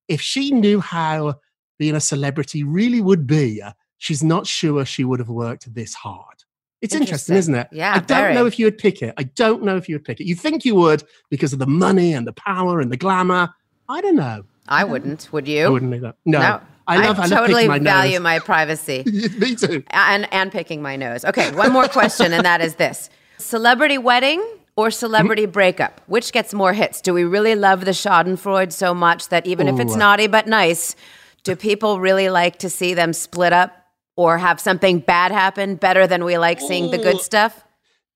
if 0.08 0.22
she 0.22 0.52
knew 0.52 0.80
how 0.80 1.36
being 1.78 1.96
a 1.96 2.02
celebrity 2.02 2.64
really 2.64 3.02
would 3.02 3.28
be, 3.28 3.62
uh, 3.62 3.72
she's 3.98 4.24
not 4.24 4.48
sure 4.48 4.86
she 4.86 5.04
would 5.04 5.20
have 5.20 5.30
worked 5.30 5.74
this 5.74 5.94
hard. 5.94 6.44
It's 6.82 6.94
interesting, 6.94 7.36
isn't 7.36 7.56
it? 7.56 7.68
Yeah. 7.72 7.94
I 7.94 8.00
don't 8.00 8.08
very. 8.08 8.34
know 8.36 8.46
if 8.46 8.60
you 8.60 8.66
would 8.66 8.78
pick 8.78 9.02
it. 9.02 9.14
I 9.18 9.24
don't 9.24 9.64
know 9.64 9.76
if 9.76 9.90
you 9.90 9.96
would 9.96 10.04
pick 10.04 10.20
it. 10.20 10.28
You 10.28 10.36
think 10.36 10.66
you 10.66 10.76
would 10.76 11.04
because 11.30 11.52
of 11.52 11.60
the 11.60 11.66
money 11.66 12.14
and 12.14 12.28
the 12.28 12.34
power 12.34 12.80
and 12.80 12.92
the 12.92 12.98
glamour. 12.98 13.54
I 13.90 14.02
don't 14.02 14.16
know. 14.16 14.44
I 14.68 14.84
wouldn't. 14.84 15.30
Would 15.32 15.48
you? 15.48 15.66
I 15.66 15.70
wouldn't 15.70 15.94
either. 15.94 16.14
No. 16.26 16.40
No. 16.40 16.62
I 16.88 16.98
love, 16.98 17.20
I 17.20 17.26
love 17.26 17.48
totally 17.48 17.68
my 17.68 17.80
value 17.80 18.14
nose. 18.14 18.22
my 18.22 18.38
privacy 18.38 19.04
Me 19.40 19.56
too. 19.56 19.84
and 19.90 20.32
and 20.32 20.52
picking 20.52 20.84
my 20.84 20.96
nose. 20.96 21.26
Okay, 21.26 21.52
one 21.56 21.72
more 21.72 21.88
question, 21.88 22.32
and 22.32 22.46
that 22.46 22.62
is 22.62 22.76
this: 22.76 23.10
celebrity 23.40 23.98
wedding 23.98 24.46
or 24.76 24.92
celebrity 24.92 25.44
mm-hmm. 25.44 25.52
breakup? 25.52 26.02
Which 26.06 26.32
gets 26.32 26.54
more 26.54 26.74
hits? 26.74 27.02
Do 27.02 27.12
we 27.14 27.24
really 27.24 27.56
love 27.56 27.86
the 27.86 27.92
Schadenfreude 27.92 28.72
so 28.72 28.94
much 28.94 29.30
that 29.30 29.48
even 29.48 29.68
if 29.68 29.80
it's 29.80 29.96
naughty 29.96 30.28
but 30.28 30.46
nice, 30.48 30.96
do 31.46 31.56
people 31.56 32.00
really 32.00 32.30
like 32.30 32.58
to 32.60 32.70
see 32.70 32.94
them 32.94 33.14
split 33.14 33.54
up 33.54 33.72
or 34.18 34.38
have 34.38 34.60
something 34.60 35.00
bad 35.00 35.32
happen 35.32 35.76
better 35.76 36.08
than 36.08 36.26
we 36.26 36.38
like 36.38 36.60
seeing 36.60 36.92
the 36.92 36.98
good 36.98 37.22
stuff? 37.22 37.64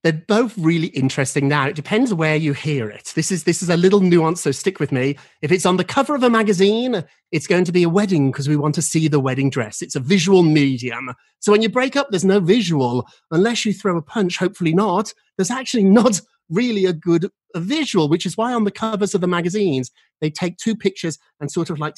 They're 0.02 0.12
both 0.12 0.56
really 0.56 0.88
interesting 0.88 1.46
now. 1.46 1.68
It 1.68 1.76
depends 1.76 2.12
where 2.12 2.34
you 2.34 2.54
hear 2.54 2.88
it. 2.88 3.12
This 3.14 3.30
is 3.30 3.44
this 3.44 3.62
is 3.62 3.68
a 3.68 3.76
little 3.76 4.00
nuance, 4.00 4.40
so 4.40 4.50
stick 4.50 4.80
with 4.80 4.92
me. 4.92 5.18
If 5.42 5.52
it's 5.52 5.66
on 5.66 5.76
the 5.76 5.84
cover 5.84 6.14
of 6.14 6.22
a 6.22 6.30
magazine, 6.30 7.04
it's 7.32 7.46
going 7.46 7.64
to 7.64 7.72
be 7.72 7.82
a 7.82 7.88
wedding 7.88 8.32
because 8.32 8.48
we 8.48 8.56
want 8.56 8.74
to 8.76 8.82
see 8.82 9.08
the 9.08 9.20
wedding 9.20 9.50
dress. 9.50 9.82
It's 9.82 9.94
a 9.94 10.00
visual 10.00 10.42
medium. 10.42 11.10
So 11.40 11.52
when 11.52 11.60
you 11.60 11.68
break 11.68 11.96
up, 11.96 12.08
there's 12.10 12.24
no 12.24 12.40
visual 12.40 13.06
unless 13.30 13.66
you 13.66 13.74
throw 13.74 13.98
a 13.98 14.02
punch. 14.02 14.38
Hopefully 14.38 14.72
not. 14.72 15.12
There's 15.36 15.50
actually 15.50 15.84
not 15.84 16.20
really 16.48 16.86
a 16.86 16.94
good 16.94 17.30
a 17.54 17.60
visual, 17.60 18.08
which 18.08 18.26
is 18.26 18.36
why 18.36 18.52
on 18.54 18.64
the 18.64 18.70
covers 18.70 19.14
of 19.14 19.20
the 19.20 19.26
magazines 19.26 19.90
they 20.20 20.30
take 20.30 20.56
two 20.56 20.76
pictures 20.76 21.18
and 21.40 21.50
sort 21.50 21.70
of 21.70 21.78
like 21.78 21.94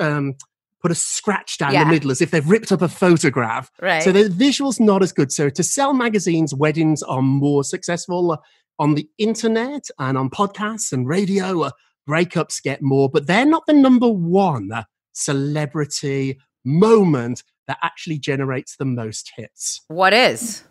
um, 0.00 0.34
put 0.80 0.90
a 0.90 0.94
scratch 0.94 1.58
down 1.58 1.72
Yeah. 1.72 1.84
the 1.84 1.90
middle 1.90 2.10
as 2.10 2.20
if 2.20 2.30
they've 2.30 2.48
ripped 2.48 2.72
up 2.72 2.82
a 2.82 2.88
photograph. 2.88 3.70
Right. 3.80 4.02
So 4.02 4.12
the 4.12 4.28
visuals 4.28 4.78
not 4.78 5.02
as 5.02 5.12
good. 5.12 5.32
So 5.32 5.48
to 5.50 5.62
sell 5.62 5.92
magazines, 5.92 6.54
weddings 6.54 7.02
are 7.02 7.22
more 7.22 7.64
successful 7.64 8.32
uh, 8.32 8.36
on 8.78 8.94
the 8.94 9.08
internet 9.18 9.88
and 9.98 10.16
on 10.16 10.30
podcasts 10.30 10.92
and 10.92 11.06
radio. 11.08 11.62
uh, 11.62 11.70
Breakups 12.08 12.62
get 12.62 12.80
more, 12.80 13.10
but 13.10 13.26
they're 13.26 13.44
not 13.44 13.64
the 13.66 13.74
number 13.74 14.08
one 14.08 14.72
uh, 14.72 14.84
celebrity 15.12 16.38
moment 16.64 17.42
that 17.66 17.78
actually 17.82 18.18
generates 18.18 18.76
the 18.76 18.84
most 18.86 19.32
hits. 19.36 19.82
What 19.88 20.12
is? 20.14 20.64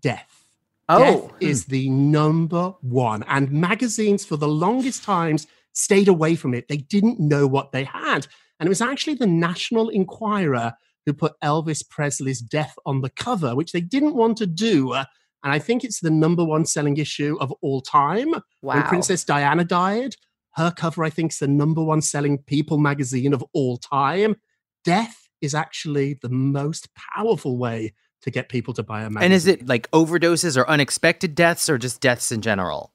Death. 0.00 0.44
Oh, 0.88 0.98
Death 1.00 1.30
hmm. 1.30 1.36
is 1.40 1.64
the 1.66 1.90
number 1.90 2.74
one. 2.80 3.24
And 3.24 3.50
magazines, 3.50 4.24
for 4.24 4.36
the 4.36 4.48
longest 4.48 5.02
times, 5.02 5.46
stayed 5.72 6.08
away 6.08 6.36
from 6.36 6.54
it. 6.54 6.68
They 6.68 6.76
didn't 6.76 7.18
know 7.18 7.46
what 7.46 7.72
they 7.72 7.84
had. 7.84 8.26
And 8.58 8.66
it 8.66 8.70
was 8.70 8.80
actually 8.80 9.14
the 9.14 9.26
National 9.26 9.88
Enquirer 9.88 10.74
who 11.06 11.12
put 11.12 11.34
Elvis 11.42 11.88
Presley's 11.88 12.40
death 12.40 12.74
on 12.84 13.00
the 13.00 13.10
cover, 13.10 13.54
which 13.54 13.72
they 13.72 13.80
didn't 13.80 14.14
want 14.14 14.36
to 14.38 14.46
do. 14.46 14.92
And 14.92 15.06
I 15.44 15.58
think 15.58 15.84
it's 15.84 16.00
the 16.00 16.10
number 16.10 16.44
one 16.44 16.66
selling 16.66 16.96
issue 16.96 17.36
of 17.40 17.52
all 17.62 17.80
time. 17.80 18.32
Wow. 18.62 18.74
When. 18.74 18.82
Princess 18.84 19.24
Diana 19.24 19.64
died, 19.64 20.16
her 20.56 20.70
cover, 20.70 21.04
I 21.04 21.10
think, 21.10 21.32
is 21.32 21.38
the 21.38 21.48
number 21.48 21.82
one 21.82 22.02
selling 22.02 22.38
People 22.38 22.78
magazine 22.78 23.32
of 23.32 23.44
all 23.54 23.78
time. 23.78 24.36
Death 24.84 25.28
is 25.40 25.54
actually 25.54 26.18
the 26.20 26.28
most 26.28 26.88
powerful 27.14 27.56
way 27.56 27.94
to 28.22 28.30
get 28.30 28.48
people 28.48 28.74
to 28.74 28.82
buy 28.82 29.02
a 29.02 29.10
magazine. 29.10 29.24
And 29.24 29.32
is 29.32 29.46
it 29.46 29.68
like 29.68 29.90
overdoses 29.92 30.56
or 30.56 30.68
unexpected 30.68 31.34
deaths 31.34 31.70
or 31.70 31.78
just 31.78 32.00
deaths 32.00 32.32
in 32.32 32.42
general? 32.42 32.92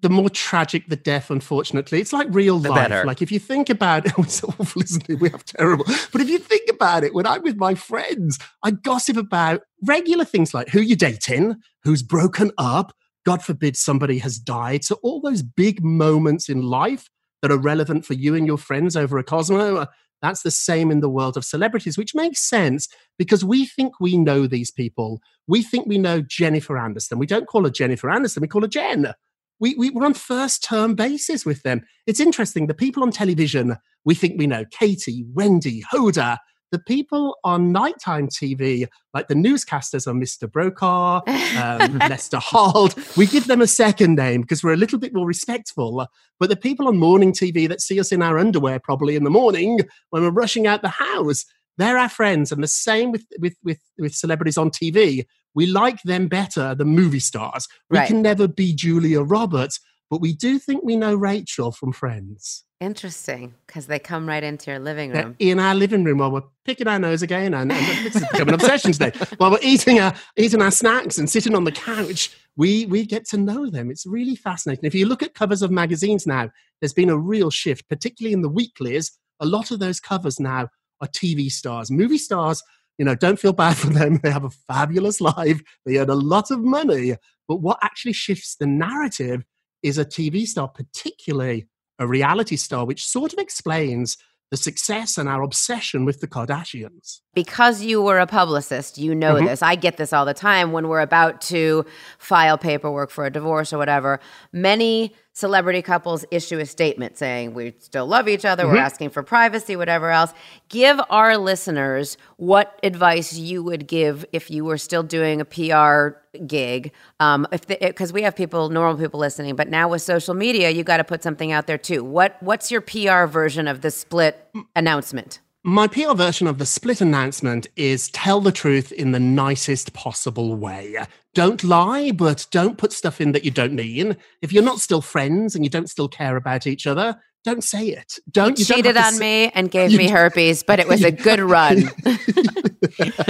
The 0.00 0.08
more 0.08 0.30
tragic 0.30 0.86
the 0.88 0.96
death, 0.96 1.28
unfortunately. 1.30 2.00
It's 2.00 2.12
like 2.12 2.28
real 2.30 2.58
The 2.60 2.70
life. 2.70 2.88
better. 2.88 3.04
Like 3.04 3.20
if 3.20 3.32
you 3.32 3.38
think 3.40 3.68
about 3.68 4.06
it, 4.06 4.12
it's 4.18 4.44
awful, 4.44 4.82
isn't 4.82 5.10
it? 5.10 5.18
We 5.20 5.28
have 5.30 5.44
terrible. 5.44 5.84
But 6.12 6.20
if 6.20 6.28
you 6.28 6.38
think 6.38 6.70
about 6.70 7.02
it, 7.04 7.14
when 7.14 7.26
I'm 7.26 7.42
with 7.42 7.56
my 7.56 7.74
friends, 7.74 8.38
I 8.62 8.70
gossip 8.70 9.16
about 9.16 9.62
regular 9.84 10.24
things 10.24 10.54
like 10.54 10.68
who 10.68 10.80
you're 10.80 10.96
dating, 10.96 11.56
who's 11.82 12.02
broken 12.04 12.52
up, 12.58 12.94
God 13.26 13.42
forbid 13.42 13.76
somebody 13.76 14.18
has 14.18 14.38
died. 14.38 14.84
So 14.84 14.98
all 15.02 15.20
those 15.20 15.42
big 15.42 15.82
moments 15.82 16.48
in 16.48 16.62
life 16.62 17.10
that 17.42 17.50
are 17.50 17.58
relevant 17.58 18.04
for 18.04 18.14
you 18.14 18.34
and 18.36 18.46
your 18.46 18.58
friends 18.58 18.96
over 18.96 19.18
a 19.18 19.24
Cosmo. 19.24 19.76
uh, 19.78 19.86
That's 20.22 20.42
the 20.42 20.50
same 20.50 20.90
in 20.92 21.00
the 21.00 21.08
world 21.10 21.36
of 21.36 21.44
celebrities, 21.44 21.98
which 21.98 22.14
makes 22.14 22.40
sense 22.40 22.88
because 23.18 23.44
we 23.44 23.66
think 23.66 23.94
we 24.00 24.16
know 24.16 24.46
these 24.46 24.70
people. 24.70 25.20
We 25.48 25.62
think 25.62 25.86
we 25.86 25.98
know 25.98 26.20
Jennifer 26.20 26.74
Aniston. 26.74 27.18
We 27.18 27.26
don't 27.26 27.46
call 27.48 27.64
her 27.64 27.70
Jennifer 27.70 28.08
Aniston, 28.08 28.42
we 28.42 28.48
call 28.48 28.62
her 28.62 28.68
Jen 28.68 29.12
we, 29.60 29.74
we 29.74 29.90
we're 29.90 30.06
on 30.06 30.14
first 30.14 30.62
term 30.62 30.94
basis 30.94 31.44
with 31.44 31.62
them. 31.62 31.82
It's 32.06 32.20
interesting. 32.20 32.66
The 32.66 32.74
people 32.74 33.02
on 33.02 33.10
television 33.10 33.76
we 34.04 34.14
think 34.14 34.38
we 34.38 34.46
know 34.46 34.64
Katie, 34.70 35.26
Wendy, 35.34 35.82
Hoda. 35.92 36.38
The 36.70 36.78
people 36.78 37.36
on 37.44 37.72
nighttime 37.72 38.28
TV, 38.28 38.86
like 39.14 39.28
the 39.28 39.34
newscasters, 39.34 40.06
are 40.06 40.12
Mr. 40.12 40.50
Brokaw, 40.50 41.22
um, 41.56 41.98
Lester 42.10 42.38
Holt. 42.38 42.94
We 43.16 43.26
give 43.26 43.46
them 43.46 43.62
a 43.62 43.66
second 43.66 44.16
name 44.16 44.42
because 44.42 44.62
we're 44.62 44.74
a 44.74 44.78
little 44.78 44.98
bit 44.98 45.14
more 45.14 45.26
respectful. 45.26 46.06
But 46.38 46.50
the 46.50 46.56
people 46.56 46.88
on 46.88 46.98
morning 46.98 47.32
TV 47.32 47.68
that 47.68 47.80
see 47.80 47.98
us 47.98 48.12
in 48.12 48.22
our 48.22 48.38
underwear 48.38 48.78
probably 48.80 49.16
in 49.16 49.24
the 49.24 49.30
morning 49.30 49.80
when 50.10 50.22
we're 50.22 50.30
rushing 50.30 50.66
out 50.66 50.82
the 50.82 50.88
house, 50.88 51.46
they're 51.78 51.96
our 51.96 52.10
friends. 52.10 52.52
And 52.52 52.62
the 52.62 52.68
same 52.68 53.12
with 53.12 53.24
with 53.38 53.56
with, 53.64 53.80
with 53.98 54.14
celebrities 54.14 54.58
on 54.58 54.70
TV. 54.70 55.24
We 55.54 55.66
like 55.66 56.02
them 56.02 56.28
better 56.28 56.74
than 56.74 56.88
movie 56.88 57.20
stars. 57.20 57.66
We 57.90 57.98
Right. 57.98 58.06
can 58.08 58.22
never 58.22 58.46
be 58.48 58.74
Julia 58.74 59.22
Roberts, 59.22 59.80
but 60.10 60.20
we 60.20 60.32
do 60.34 60.58
think 60.58 60.84
we 60.84 60.96
know 60.96 61.14
Rachel 61.14 61.72
from 61.72 61.92
Friends. 61.92 62.64
Interesting, 62.80 63.54
because 63.66 63.86
they 63.88 63.98
come 63.98 64.28
right 64.28 64.44
into 64.44 64.70
your 64.70 64.78
living 64.78 65.10
They're 65.12 65.24
room. 65.26 65.36
in 65.40 65.58
our 65.58 65.74
living 65.74 66.04
room 66.04 66.18
while 66.18 66.30
we're 66.30 66.42
picking 66.64 66.86
our 66.86 66.98
nose 67.00 67.22
again, 67.22 67.52
and, 67.52 67.72
and 67.72 67.80
has 68.12 68.22
become 68.30 68.48
an 68.48 68.54
obsession 68.54 68.92
today. 68.92 69.10
While 69.38 69.50
we're 69.50 69.58
eating 69.62 69.98
our 69.98 70.14
eating 70.36 70.62
our 70.62 70.70
snacks 70.70 71.18
and 71.18 71.28
sitting 71.28 71.56
on 71.56 71.64
the 71.64 71.72
couch, 71.72 72.30
we 72.56 72.86
we 72.86 73.04
get 73.04 73.26
to 73.30 73.36
know 73.36 73.68
them. 73.68 73.90
It's 73.90 74.06
really 74.06 74.36
fascinating. 74.36 74.84
If 74.84 74.94
you 74.94 75.06
look 75.06 75.24
at 75.24 75.34
covers 75.34 75.60
of 75.62 75.72
magazines 75.72 76.24
now, 76.24 76.50
there's 76.80 76.92
been 76.92 77.10
a 77.10 77.18
real 77.18 77.50
shift, 77.50 77.88
particularly 77.88 78.32
in 78.32 78.42
the 78.42 78.48
weeklies. 78.48 79.10
A 79.40 79.46
lot 79.46 79.72
of 79.72 79.80
those 79.80 79.98
covers 79.98 80.38
now 80.38 80.68
are 81.00 81.08
TV 81.08 81.50
stars, 81.50 81.90
movie 81.90 82.18
stars. 82.18 82.62
You 82.98 83.04
know, 83.04 83.14
don't 83.14 83.38
feel 83.38 83.52
bad 83.52 83.76
for 83.78 83.88
them. 83.88 84.20
They 84.22 84.30
have 84.30 84.44
a 84.44 84.50
fabulous 84.50 85.20
life. 85.20 85.62
They 85.86 85.98
earn 85.98 86.10
a 86.10 86.14
lot 86.14 86.50
of 86.50 86.60
money. 86.60 87.14
But 87.46 87.56
what 87.56 87.78
actually 87.82 88.12
shifts 88.12 88.56
the 88.56 88.66
narrative 88.66 89.44
is 89.82 89.98
a 89.98 90.04
TV 90.04 90.46
star, 90.46 90.68
particularly 90.68 91.68
a 91.98 92.06
reality 92.06 92.56
star, 92.56 92.84
which 92.84 93.06
sort 93.06 93.32
of 93.32 93.38
explains 93.38 94.16
the 94.50 94.56
success 94.56 95.18
and 95.18 95.28
our 95.28 95.42
obsession 95.42 96.04
with 96.04 96.20
the 96.20 96.28
Kardashians. 96.28 97.20
Because 97.42 97.82
you 97.82 98.02
were 98.02 98.18
a 98.18 98.26
publicist, 98.26 98.98
you 98.98 99.14
know 99.14 99.34
Mhm. 99.36 99.46
this. 99.46 99.62
I 99.62 99.76
get 99.76 99.96
this 99.96 100.12
all 100.12 100.24
the 100.24 100.34
time 100.34 100.72
when 100.72 100.88
we're 100.88 101.00
about 101.12 101.40
to 101.42 101.84
file 102.18 102.58
paperwork 102.58 103.10
for 103.10 103.24
a 103.26 103.30
divorce 103.30 103.72
or 103.72 103.78
whatever. 103.78 104.18
Many 104.52 105.14
celebrity 105.32 105.80
couples 105.82 106.24
issue 106.32 106.58
a 106.58 106.66
statement 106.66 107.16
saying 107.16 107.54
we 107.54 107.72
still 107.78 108.06
love 108.08 108.26
each 108.28 108.44
other, 108.44 108.66
we're 108.66 108.74
Mhm. 108.74 108.80
asking 108.90 109.10
for 109.10 109.22
privacy, 109.22 109.76
whatever 109.76 110.10
else. 110.10 110.32
Give 110.68 111.00
our 111.10 111.36
listeners 111.38 112.16
what 112.38 112.76
advice 112.82 113.32
you 113.34 113.62
would 113.62 113.86
give 113.86 114.24
if 114.32 114.50
you 114.50 114.64
were 114.64 114.78
still 114.78 115.04
doing 115.04 115.40
a 115.40 115.44
PR 115.44 116.16
gig. 116.48 116.90
Um, 117.20 117.46
if 117.52 117.68
because 117.68 118.12
we 118.12 118.22
have 118.22 118.34
people, 118.34 118.68
normal 118.68 118.98
people 118.98 119.20
listening, 119.20 119.54
but 119.54 119.68
now 119.68 119.86
with 119.88 120.02
social 120.02 120.34
media, 120.34 120.70
you 120.70 120.82
got 120.82 120.96
to 120.96 121.04
put 121.04 121.22
something 121.22 121.52
out 121.52 121.68
there 121.68 121.78
too. 121.78 122.02
What 122.02 122.36
what's 122.40 122.72
your 122.72 122.80
PR 122.80 123.26
version 123.26 123.68
of 123.68 123.82
the 123.82 123.92
split 123.92 124.34
announcement? 124.74 125.38
My 125.68 125.86
PR 125.86 126.14
version 126.14 126.46
of 126.46 126.56
the 126.56 126.64
split 126.64 127.02
announcement 127.02 127.66
is 127.76 128.08
tell 128.12 128.40
the 128.40 128.50
truth 128.50 128.90
in 128.90 129.12
the 129.12 129.20
nicest 129.20 129.92
possible 129.92 130.56
way. 130.56 130.96
Don't 131.34 131.62
lie, 131.62 132.10
but 132.10 132.46
don't 132.50 132.78
put 132.78 132.90
stuff 132.90 133.20
in 133.20 133.32
that 133.32 133.44
you 133.44 133.50
don't 133.50 133.74
mean. 133.74 134.16
If 134.40 134.50
you're 134.50 134.62
not 134.62 134.78
still 134.80 135.02
friends 135.02 135.54
and 135.54 135.62
you 135.64 135.68
don't 135.68 135.90
still 135.90 136.08
care 136.08 136.36
about 136.36 136.66
each 136.66 136.86
other, 136.86 137.20
don't 137.44 137.62
say 137.62 137.88
it. 137.88 138.18
Don't 138.30 138.58
you 138.58 138.64
don't 138.64 138.76
cheated 138.78 138.96
on 138.96 139.12
say- 139.12 139.18
me 139.46 139.52
and 139.54 139.70
gave 139.78 139.90
You 139.92 139.98
me 139.98 140.06
d- 140.06 140.12
herpes, 140.12 140.62
but 140.62 140.80
it 140.80 140.88
was 140.88 141.04
a 141.04 141.12
good 141.12 141.38
run. 141.56 141.90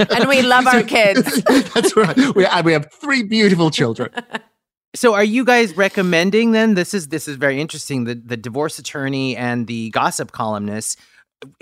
and 0.09 0.29
we 0.29 0.41
love 0.41 0.65
our 0.65 0.83
kids. 0.83 1.41
That's 1.73 1.93
right. 1.97 2.15
We, 2.35 2.45
uh, 2.45 2.63
we 2.63 2.71
have 2.71 2.89
three 3.01 3.23
beautiful 3.23 3.69
children. 3.69 4.11
So 4.95 5.13
are 5.13 5.25
you 5.25 5.43
guys 5.43 5.75
recommending 5.75 6.51
then 6.51 6.73
this 6.75 6.93
is 6.93 7.09
this 7.09 7.27
is 7.27 7.35
very 7.35 7.59
interesting 7.59 8.05
the 8.05 8.15
the 8.15 8.37
divorce 8.37 8.79
attorney 8.79 9.35
and 9.37 9.67
the 9.67 9.89
gossip 9.91 10.31
columnist 10.31 10.97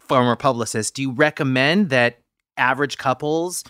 former 0.02 0.36
publicist 0.36 0.96
do 0.96 1.02
you 1.02 1.12
recommend 1.12 1.90
that 1.90 2.20
average 2.58 2.98
couples 2.98 3.64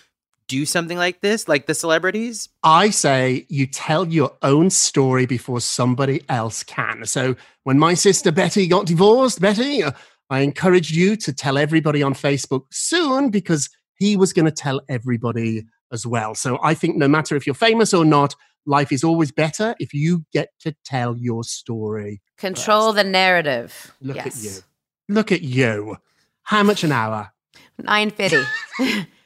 do 0.46 0.64
something 0.64 0.96
like 0.96 1.20
this 1.20 1.46
like 1.46 1.66
the 1.66 1.74
celebrities 1.74 2.48
I 2.62 2.90
say 2.90 3.46
you 3.48 3.66
tell 3.66 4.06
your 4.08 4.32
own 4.42 4.70
story 4.70 5.26
before 5.26 5.60
somebody 5.60 6.22
else 6.28 6.62
can. 6.62 7.04
So 7.04 7.36
when 7.64 7.78
my 7.78 7.94
sister 7.94 8.32
Betty 8.32 8.66
got 8.66 8.86
divorced, 8.86 9.40
Betty, 9.40 9.82
uh, 9.82 9.92
I 10.30 10.40
encouraged 10.40 10.90
you 10.90 11.16
to 11.16 11.32
tell 11.32 11.56
everybody 11.56 12.02
on 12.02 12.14
Facebook 12.14 12.64
soon 12.70 13.30
because 13.30 13.68
he 13.98 14.16
was 14.16 14.32
going 14.32 14.46
to 14.46 14.52
tell 14.52 14.80
everybody 14.88 15.64
as 15.92 16.06
well. 16.06 16.34
So 16.34 16.58
I 16.62 16.74
think 16.74 16.96
no 16.96 17.08
matter 17.08 17.36
if 17.36 17.46
you're 17.46 17.54
famous 17.54 17.94
or 17.94 18.04
not, 18.04 18.34
life 18.66 18.92
is 18.92 19.02
always 19.02 19.32
better 19.32 19.74
if 19.78 19.94
you 19.94 20.24
get 20.32 20.50
to 20.60 20.74
tell 20.84 21.16
your 21.16 21.44
story. 21.44 22.20
Control 22.36 22.92
the 22.92 23.04
narrative. 23.04 23.94
Look 24.00 24.16
yes. 24.16 24.26
at 24.26 24.44
you. 24.44 24.62
Look 25.08 25.32
at 25.32 25.42
you. 25.42 25.96
How 26.42 26.62
much 26.62 26.84
an 26.84 26.92
hour? 26.92 27.32
950. 27.78 29.08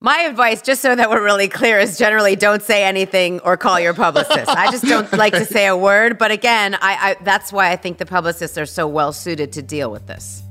My 0.00 0.20
advice, 0.20 0.62
just 0.62 0.80
so 0.80 0.94
that 0.94 1.10
we're 1.10 1.24
really 1.24 1.48
clear, 1.48 1.80
is 1.80 1.98
generally 1.98 2.36
don't 2.36 2.62
say 2.62 2.84
anything 2.84 3.40
or 3.40 3.56
call 3.56 3.80
your 3.80 3.94
publicist. 3.94 4.48
I 4.48 4.70
just 4.70 4.84
don't 4.84 5.12
like 5.12 5.32
to 5.32 5.44
say 5.44 5.66
a 5.66 5.76
word. 5.76 6.18
But 6.18 6.30
again, 6.30 6.76
I, 6.76 6.78
I 6.80 7.16
that's 7.24 7.52
why 7.52 7.72
I 7.72 7.76
think 7.76 7.98
the 7.98 8.06
publicists 8.06 8.56
are 8.56 8.66
so 8.66 8.86
well 8.86 9.12
suited 9.12 9.52
to 9.54 9.62
deal 9.62 9.90
with 9.90 10.06
this. 10.06 10.44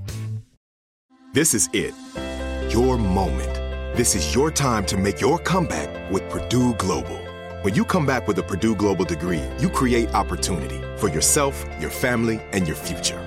This 1.34 1.54
is 1.54 1.70
it. 1.72 1.94
Your 2.74 2.98
moment. 2.98 3.54
This 3.96 4.16
is 4.16 4.36
your 4.36 4.52
time 4.52 4.86
to 4.88 4.98
make 4.98 5.22
your 5.22 5.40
comeback 5.40 6.12
with 6.12 6.30
Purdue 6.30 6.74
Global. 6.74 7.18
When 7.62 7.74
you 7.74 7.86
come 7.86 8.06
back 8.06 8.28
with 8.28 8.38
a 8.40 8.44
Purdue 8.44 8.76
Global 8.76 9.06
degree, 9.06 9.44
you 9.60 9.70
create 9.70 10.13
opportunity 10.13 10.82
for 10.98 11.08
yourself, 11.08 11.66
your 11.80 11.90
family, 11.90 12.42
and 12.52 12.68
your 12.68 12.76
future. 12.76 13.27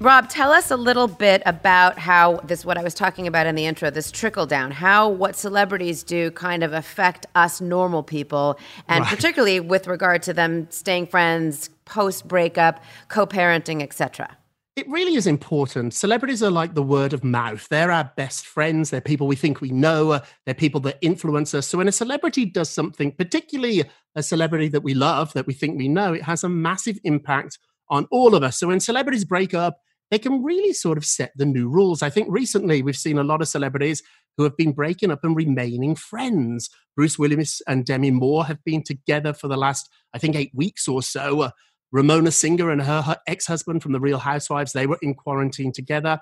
Rob, 0.00 0.28
tell 0.28 0.50
us 0.50 0.70
a 0.70 0.76
little 0.76 1.06
bit 1.06 1.40
about 1.46 1.98
how 1.98 2.36
this, 2.38 2.64
what 2.64 2.76
I 2.76 2.82
was 2.82 2.94
talking 2.94 3.26
about 3.26 3.46
in 3.46 3.54
the 3.54 3.64
intro, 3.64 3.90
this 3.90 4.10
trickle 4.10 4.44
down, 4.44 4.70
how 4.70 5.08
what 5.08 5.36
celebrities 5.36 6.02
do 6.02 6.30
kind 6.32 6.62
of 6.62 6.72
affect 6.72 7.26
us 7.34 7.60
normal 7.60 8.02
people, 8.02 8.58
and 8.88 9.02
Right. 9.02 9.16
particularly 9.16 9.60
with 9.60 9.86
regard 9.86 10.22
to 10.24 10.34
them 10.34 10.66
staying 10.70 11.06
friends 11.06 11.70
post 11.84 12.26
breakup, 12.26 12.82
co 13.08 13.24
parenting, 13.24 13.82
etc. 13.82 14.36
It 14.76 14.88
really 14.88 15.14
is 15.14 15.28
important. 15.28 15.94
Celebrities 15.94 16.42
are 16.42 16.50
like 16.50 16.74
the 16.74 16.82
word 16.82 17.12
of 17.12 17.22
mouth. 17.22 17.68
They're 17.68 17.92
our 17.92 18.10
best 18.16 18.44
friends. 18.44 18.90
They're 18.90 19.00
people 19.00 19.28
we 19.28 19.36
think 19.36 19.60
we 19.60 19.70
know. 19.70 20.20
They're 20.44 20.54
people 20.54 20.80
that 20.80 20.98
influence 21.00 21.54
us. 21.54 21.68
So 21.68 21.78
when 21.78 21.86
a 21.86 21.92
celebrity 21.92 22.44
does 22.44 22.68
something, 22.68 23.12
particularly 23.12 23.84
a 24.16 24.22
celebrity 24.24 24.66
that 24.68 24.82
we 24.82 24.94
love, 24.94 25.32
that 25.34 25.46
we 25.46 25.54
think 25.54 25.78
we 25.78 25.86
know, 25.86 26.12
it 26.12 26.22
has 26.24 26.42
a 26.42 26.48
massive 26.48 26.98
impact 27.04 27.58
on 27.88 28.06
all 28.10 28.34
of 28.34 28.42
us. 28.42 28.58
So 28.58 28.66
when 28.66 28.80
celebrities 28.80 29.24
break 29.24 29.54
up, 29.54 29.80
they 30.10 30.18
can 30.18 30.42
really 30.42 30.72
sort 30.72 30.98
of 30.98 31.04
set 31.04 31.32
the 31.36 31.46
new 31.46 31.68
rules. 31.68 32.02
I 32.02 32.10
think 32.10 32.28
recently 32.30 32.82
we've 32.82 32.96
seen 32.96 33.18
a 33.18 33.24
lot 33.24 33.40
of 33.40 33.48
celebrities 33.48 34.02
who 34.36 34.44
have 34.44 34.56
been 34.56 34.72
breaking 34.72 35.10
up 35.10 35.24
and 35.24 35.36
remaining 35.36 35.94
friends. 35.94 36.68
Bruce 36.96 37.18
Willis 37.18 37.62
and 37.66 37.84
Demi 37.84 38.10
Moore 38.10 38.44
have 38.44 38.62
been 38.64 38.82
together 38.82 39.32
for 39.32 39.48
the 39.48 39.56
last, 39.56 39.88
I 40.12 40.18
think, 40.18 40.36
eight 40.36 40.52
weeks 40.54 40.86
or 40.88 41.02
so. 41.02 41.40
Uh, 41.40 41.50
Ramona 41.92 42.32
Singer 42.32 42.70
and 42.70 42.82
her, 42.82 43.02
her 43.02 43.16
ex 43.26 43.46
husband 43.46 43.82
from 43.82 43.92
The 43.92 44.00
Real 44.00 44.18
Housewives, 44.18 44.72
they 44.72 44.86
were 44.86 44.98
in 45.00 45.14
quarantine 45.14 45.72
together. 45.72 46.18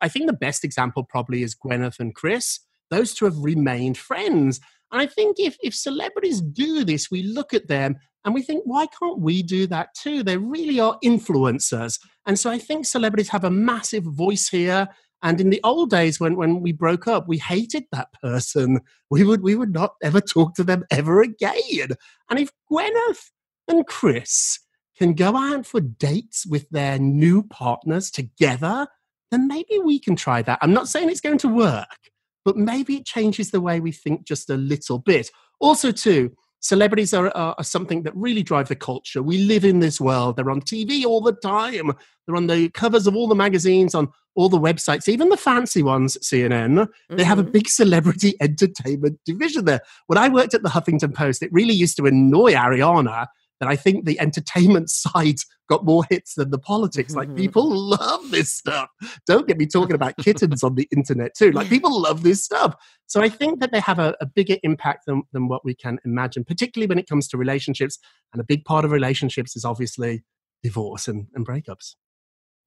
I 0.00 0.08
think 0.08 0.26
the 0.26 0.32
best 0.32 0.64
example 0.64 1.04
probably 1.04 1.42
is 1.42 1.54
Gwyneth 1.54 2.00
and 2.00 2.14
Chris. 2.14 2.60
Those 2.90 3.14
two 3.14 3.24
have 3.24 3.38
remained 3.38 3.98
friends. 3.98 4.60
And 4.92 5.00
I 5.00 5.06
think 5.06 5.38
if, 5.38 5.56
if 5.62 5.74
celebrities 5.74 6.40
do 6.40 6.84
this, 6.84 7.10
we 7.10 7.22
look 7.22 7.52
at 7.52 7.68
them 7.68 7.96
and 8.24 8.34
we 8.34 8.42
think, 8.42 8.62
why 8.64 8.86
can't 8.86 9.20
we 9.20 9.42
do 9.42 9.66
that 9.66 9.88
too? 9.94 10.22
They 10.22 10.36
really 10.36 10.80
are 10.80 10.98
influencers. 11.04 11.98
And 12.26 12.38
so 12.38 12.50
I 12.50 12.58
think 12.58 12.86
celebrities 12.86 13.28
have 13.30 13.44
a 13.44 13.50
massive 13.50 14.04
voice 14.04 14.48
here. 14.48 14.88
And 15.22 15.40
in 15.40 15.50
the 15.50 15.60
old 15.64 15.90
days, 15.90 16.20
when, 16.20 16.36
when 16.36 16.60
we 16.60 16.72
broke 16.72 17.08
up, 17.08 17.26
we 17.26 17.38
hated 17.38 17.84
that 17.92 18.08
person. 18.22 18.80
We 19.10 19.22
would, 19.22 19.42
we 19.42 19.54
would 19.54 19.72
not 19.72 19.94
ever 20.02 20.20
talk 20.20 20.56
to 20.56 20.64
them 20.64 20.84
ever 20.90 21.22
again. 21.22 21.90
And 22.28 22.38
if 22.40 22.50
Gwyneth 22.68 23.30
and 23.68 23.86
Chris 23.86 24.58
can 24.98 25.14
go 25.14 25.36
out 25.36 25.66
for 25.66 25.80
dates 25.80 26.44
with 26.44 26.68
their 26.70 26.98
new 26.98 27.44
partners 27.44 28.10
together, 28.10 28.88
then 29.30 29.46
maybe 29.46 29.78
we 29.84 30.00
can 30.00 30.16
try 30.16 30.42
that. 30.42 30.58
I'm 30.62 30.72
not 30.72 30.88
saying 30.88 31.10
it's 31.10 31.20
going 31.20 31.38
to 31.38 31.48
work, 31.48 32.10
but 32.44 32.56
maybe 32.56 32.96
it 32.96 33.06
changes 33.06 33.50
the 33.50 33.60
way 33.60 33.80
we 33.80 33.92
think 33.92 34.24
just 34.24 34.50
a 34.50 34.56
little 34.56 34.98
bit. 34.98 35.30
Also, 35.60 35.90
too, 35.90 36.32
celebrities 36.60 37.12
are, 37.12 37.28
are, 37.36 37.54
are, 37.58 37.64
something 37.64 38.02
that 38.02 38.16
really 38.16 38.42
drive 38.42 38.68
the 38.68 38.76
culture. 38.76 39.22
We 39.22 39.38
live 39.38 39.64
in 39.64 39.80
this 39.80 40.00
world. 40.00 40.36
They're 40.36 40.50
on 40.50 40.62
TV 40.62 41.04
all 41.04 41.20
the 41.20 41.32
time. 41.32 41.92
They're 42.26 42.36
on 42.36 42.46
the 42.46 42.70
covers 42.70 43.06
of 43.06 43.14
all 43.14 43.28
the 43.28 43.34
magazines, 43.34 43.94
on 43.94 44.10
all 44.34 44.48
the 44.48 44.58
websites, 44.58 45.08
even 45.08 45.28
the 45.28 45.36
fancy 45.36 45.82
ones, 45.82 46.18
CNN. 46.22 46.74
Mm-hmm. 46.74 47.16
They 47.16 47.24
have 47.24 47.38
a 47.38 47.42
mm-hmm. 47.42 47.52
big 47.52 47.68
celebrity 47.68 48.34
entertainment 48.40 49.20
division 49.24 49.66
there. 49.66 49.80
When 50.06 50.18
I 50.18 50.28
worked 50.28 50.54
at 50.54 50.62
the 50.62 50.70
Huffington 50.70 51.14
Post, 51.14 51.42
it 51.42 51.52
really 51.52 51.74
used 51.74 51.96
to 51.98 52.06
annoy 52.06 52.54
Arianna 52.54 53.26
that 53.60 53.68
I 53.68 53.76
think 53.76 54.04
the 54.04 54.18
entertainment 54.20 54.90
side 54.90 55.36
got 55.68 55.84
more 55.84 56.04
hits 56.10 56.34
than 56.34 56.50
the 56.50 56.58
politics. 56.58 57.14
Like 57.14 57.34
people 57.36 57.70
love 57.70 58.30
this 58.30 58.52
stuff. 58.52 58.90
Don't 59.26 59.46
get 59.46 59.58
me 59.58 59.66
talking 59.66 59.94
about 59.94 60.16
kittens 60.18 60.62
on 60.62 60.74
the 60.74 60.88
internet 60.94 61.34
too. 61.34 61.52
Like 61.52 61.68
people 61.70 62.00
love 62.00 62.22
this 62.22 62.44
stuff. 62.44 62.74
So 63.06 63.22
I 63.22 63.28
think 63.28 63.60
that 63.60 63.72
they 63.72 63.80
have 63.80 63.98
a, 63.98 64.14
a 64.20 64.26
bigger 64.26 64.56
impact 64.62 65.06
than, 65.06 65.22
than 65.32 65.48
what 65.48 65.64
we 65.64 65.74
can 65.74 65.98
imagine, 66.04 66.44
particularly 66.44 66.88
when 66.88 66.98
it 66.98 67.08
comes 67.08 67.28
to 67.28 67.38
relationships. 67.38 67.98
And 68.32 68.40
a 68.40 68.44
big 68.44 68.64
part 68.64 68.84
of 68.84 68.90
relationships 68.90 69.56
is 69.56 69.64
obviously 69.64 70.24
divorce 70.62 71.08
and, 71.08 71.28
and 71.34 71.46
breakups. 71.46 71.94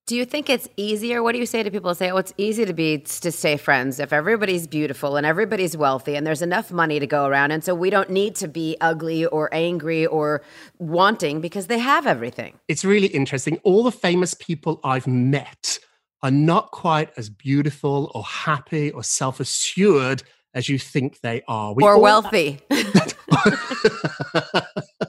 Do 0.07 0.15
you 0.15 0.23
think 0.23 0.49
it's 0.49 0.69
easier? 0.77 1.21
What 1.21 1.33
do 1.33 1.37
you 1.37 1.45
say 1.45 1.63
to 1.63 1.69
people 1.69 1.91
who 1.91 1.95
say, 1.95 2.09
"Oh, 2.09 2.15
it's 2.15 2.33
easy 2.37 2.63
to 2.63 2.71
be 2.71 2.99
to 2.99 3.29
stay 3.29 3.57
friends 3.57 3.99
if 3.99 4.13
everybody's 4.13 4.65
beautiful 4.65 5.17
and 5.17 5.25
everybody's 5.25 5.75
wealthy 5.75 6.15
and 6.15 6.25
there's 6.25 6.41
enough 6.41 6.71
money 6.71 6.97
to 6.97 7.05
go 7.05 7.25
around, 7.25 7.51
and 7.51 7.61
so 7.61 7.75
we 7.75 7.89
don't 7.89 8.09
need 8.09 8.33
to 8.37 8.47
be 8.47 8.77
ugly 8.79 9.25
or 9.25 9.53
angry 9.53 10.05
or 10.05 10.41
wanting 10.79 11.41
because 11.41 11.67
they 11.67 11.77
have 11.77 12.07
everything." 12.07 12.57
It's 12.69 12.85
really 12.85 13.07
interesting. 13.07 13.59
All 13.65 13.83
the 13.83 13.91
famous 13.91 14.33
people 14.33 14.79
I've 14.85 15.07
met 15.07 15.77
are 16.23 16.31
not 16.31 16.71
quite 16.71 17.09
as 17.17 17.29
beautiful 17.29 18.09
or 18.15 18.23
happy 18.23 18.91
or 18.91 19.03
self-assured 19.03 20.23
as 20.53 20.69
you 20.69 20.79
think 20.79 21.19
they 21.19 21.41
are. 21.49 21.73
We 21.73 21.83
or 21.83 21.99
wealthy. 21.99 22.61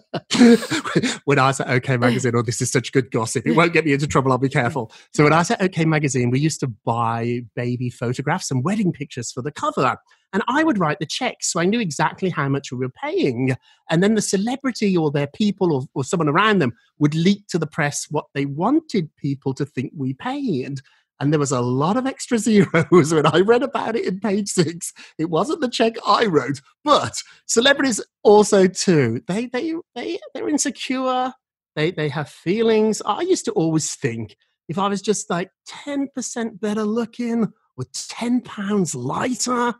when 1.24 1.38
I 1.38 1.46
was 1.46 1.60
at 1.60 1.70
OK 1.70 1.96
Magazine, 1.96 2.32
oh, 2.36 2.42
this 2.42 2.60
is 2.60 2.70
such 2.70 2.92
good 2.92 3.10
gossip. 3.10 3.46
It 3.46 3.52
won't 3.52 3.72
get 3.72 3.84
me 3.84 3.92
into 3.92 4.06
trouble. 4.06 4.30
I'll 4.30 4.38
be 4.38 4.48
careful. 4.48 4.92
So 5.12 5.24
when 5.24 5.32
I 5.32 5.38
was 5.38 5.50
at 5.50 5.62
OK 5.62 5.84
Magazine, 5.84 6.30
we 6.30 6.38
used 6.38 6.60
to 6.60 6.66
buy 6.66 7.42
baby 7.56 7.88
photographs 7.90 8.50
and 8.50 8.62
wedding 8.62 8.92
pictures 8.92 9.32
for 9.32 9.42
the 9.42 9.52
cover. 9.52 9.96
And 10.34 10.42
I 10.46 10.62
would 10.62 10.78
write 10.78 10.98
the 10.98 11.06
checks. 11.06 11.50
So 11.50 11.60
I 11.60 11.64
knew 11.64 11.80
exactly 11.80 12.28
how 12.28 12.48
much 12.50 12.70
we 12.70 12.78
were 12.78 12.90
paying. 12.90 13.56
And 13.88 14.02
then 14.02 14.14
the 14.14 14.20
celebrity 14.20 14.94
or 14.94 15.10
their 15.10 15.26
people 15.26 15.72
or, 15.72 15.82
or 15.94 16.04
someone 16.04 16.28
around 16.28 16.58
them 16.58 16.74
would 16.98 17.14
leak 17.14 17.46
to 17.48 17.58
the 17.58 17.66
press 17.66 18.06
what 18.10 18.26
they 18.34 18.44
wanted 18.44 19.08
people 19.16 19.54
to 19.54 19.64
think 19.64 19.92
we 19.96 20.12
paid. 20.12 20.80
And 21.20 21.32
there 21.32 21.40
was 21.40 21.52
a 21.52 21.60
lot 21.60 21.96
of 21.96 22.06
extra 22.06 22.38
zeros 22.38 23.12
when 23.14 23.26
I 23.26 23.40
read 23.40 23.62
about 23.62 23.96
it 23.96 24.06
in 24.06 24.20
page 24.20 24.48
six. 24.48 24.92
It 25.18 25.30
wasn't 25.30 25.60
the 25.60 25.68
check 25.68 25.94
I 26.06 26.26
wrote, 26.26 26.60
but 26.84 27.22
celebrities 27.46 28.00
also 28.22 28.66
too. 28.66 29.22
They 29.26 29.46
they 29.46 29.74
they 29.94 30.18
they're 30.34 30.48
insecure. 30.48 31.32
They 31.74 31.90
they 31.90 32.08
have 32.08 32.28
feelings. 32.28 33.02
I 33.04 33.22
used 33.22 33.44
to 33.46 33.52
always 33.52 33.94
think 33.94 34.36
if 34.68 34.78
I 34.78 34.88
was 34.88 35.02
just 35.02 35.30
like 35.30 35.50
10% 35.86 36.60
better 36.60 36.84
looking 36.84 37.52
or 37.76 37.84
10 37.92 38.42
pounds 38.42 38.94
lighter, 38.94 39.74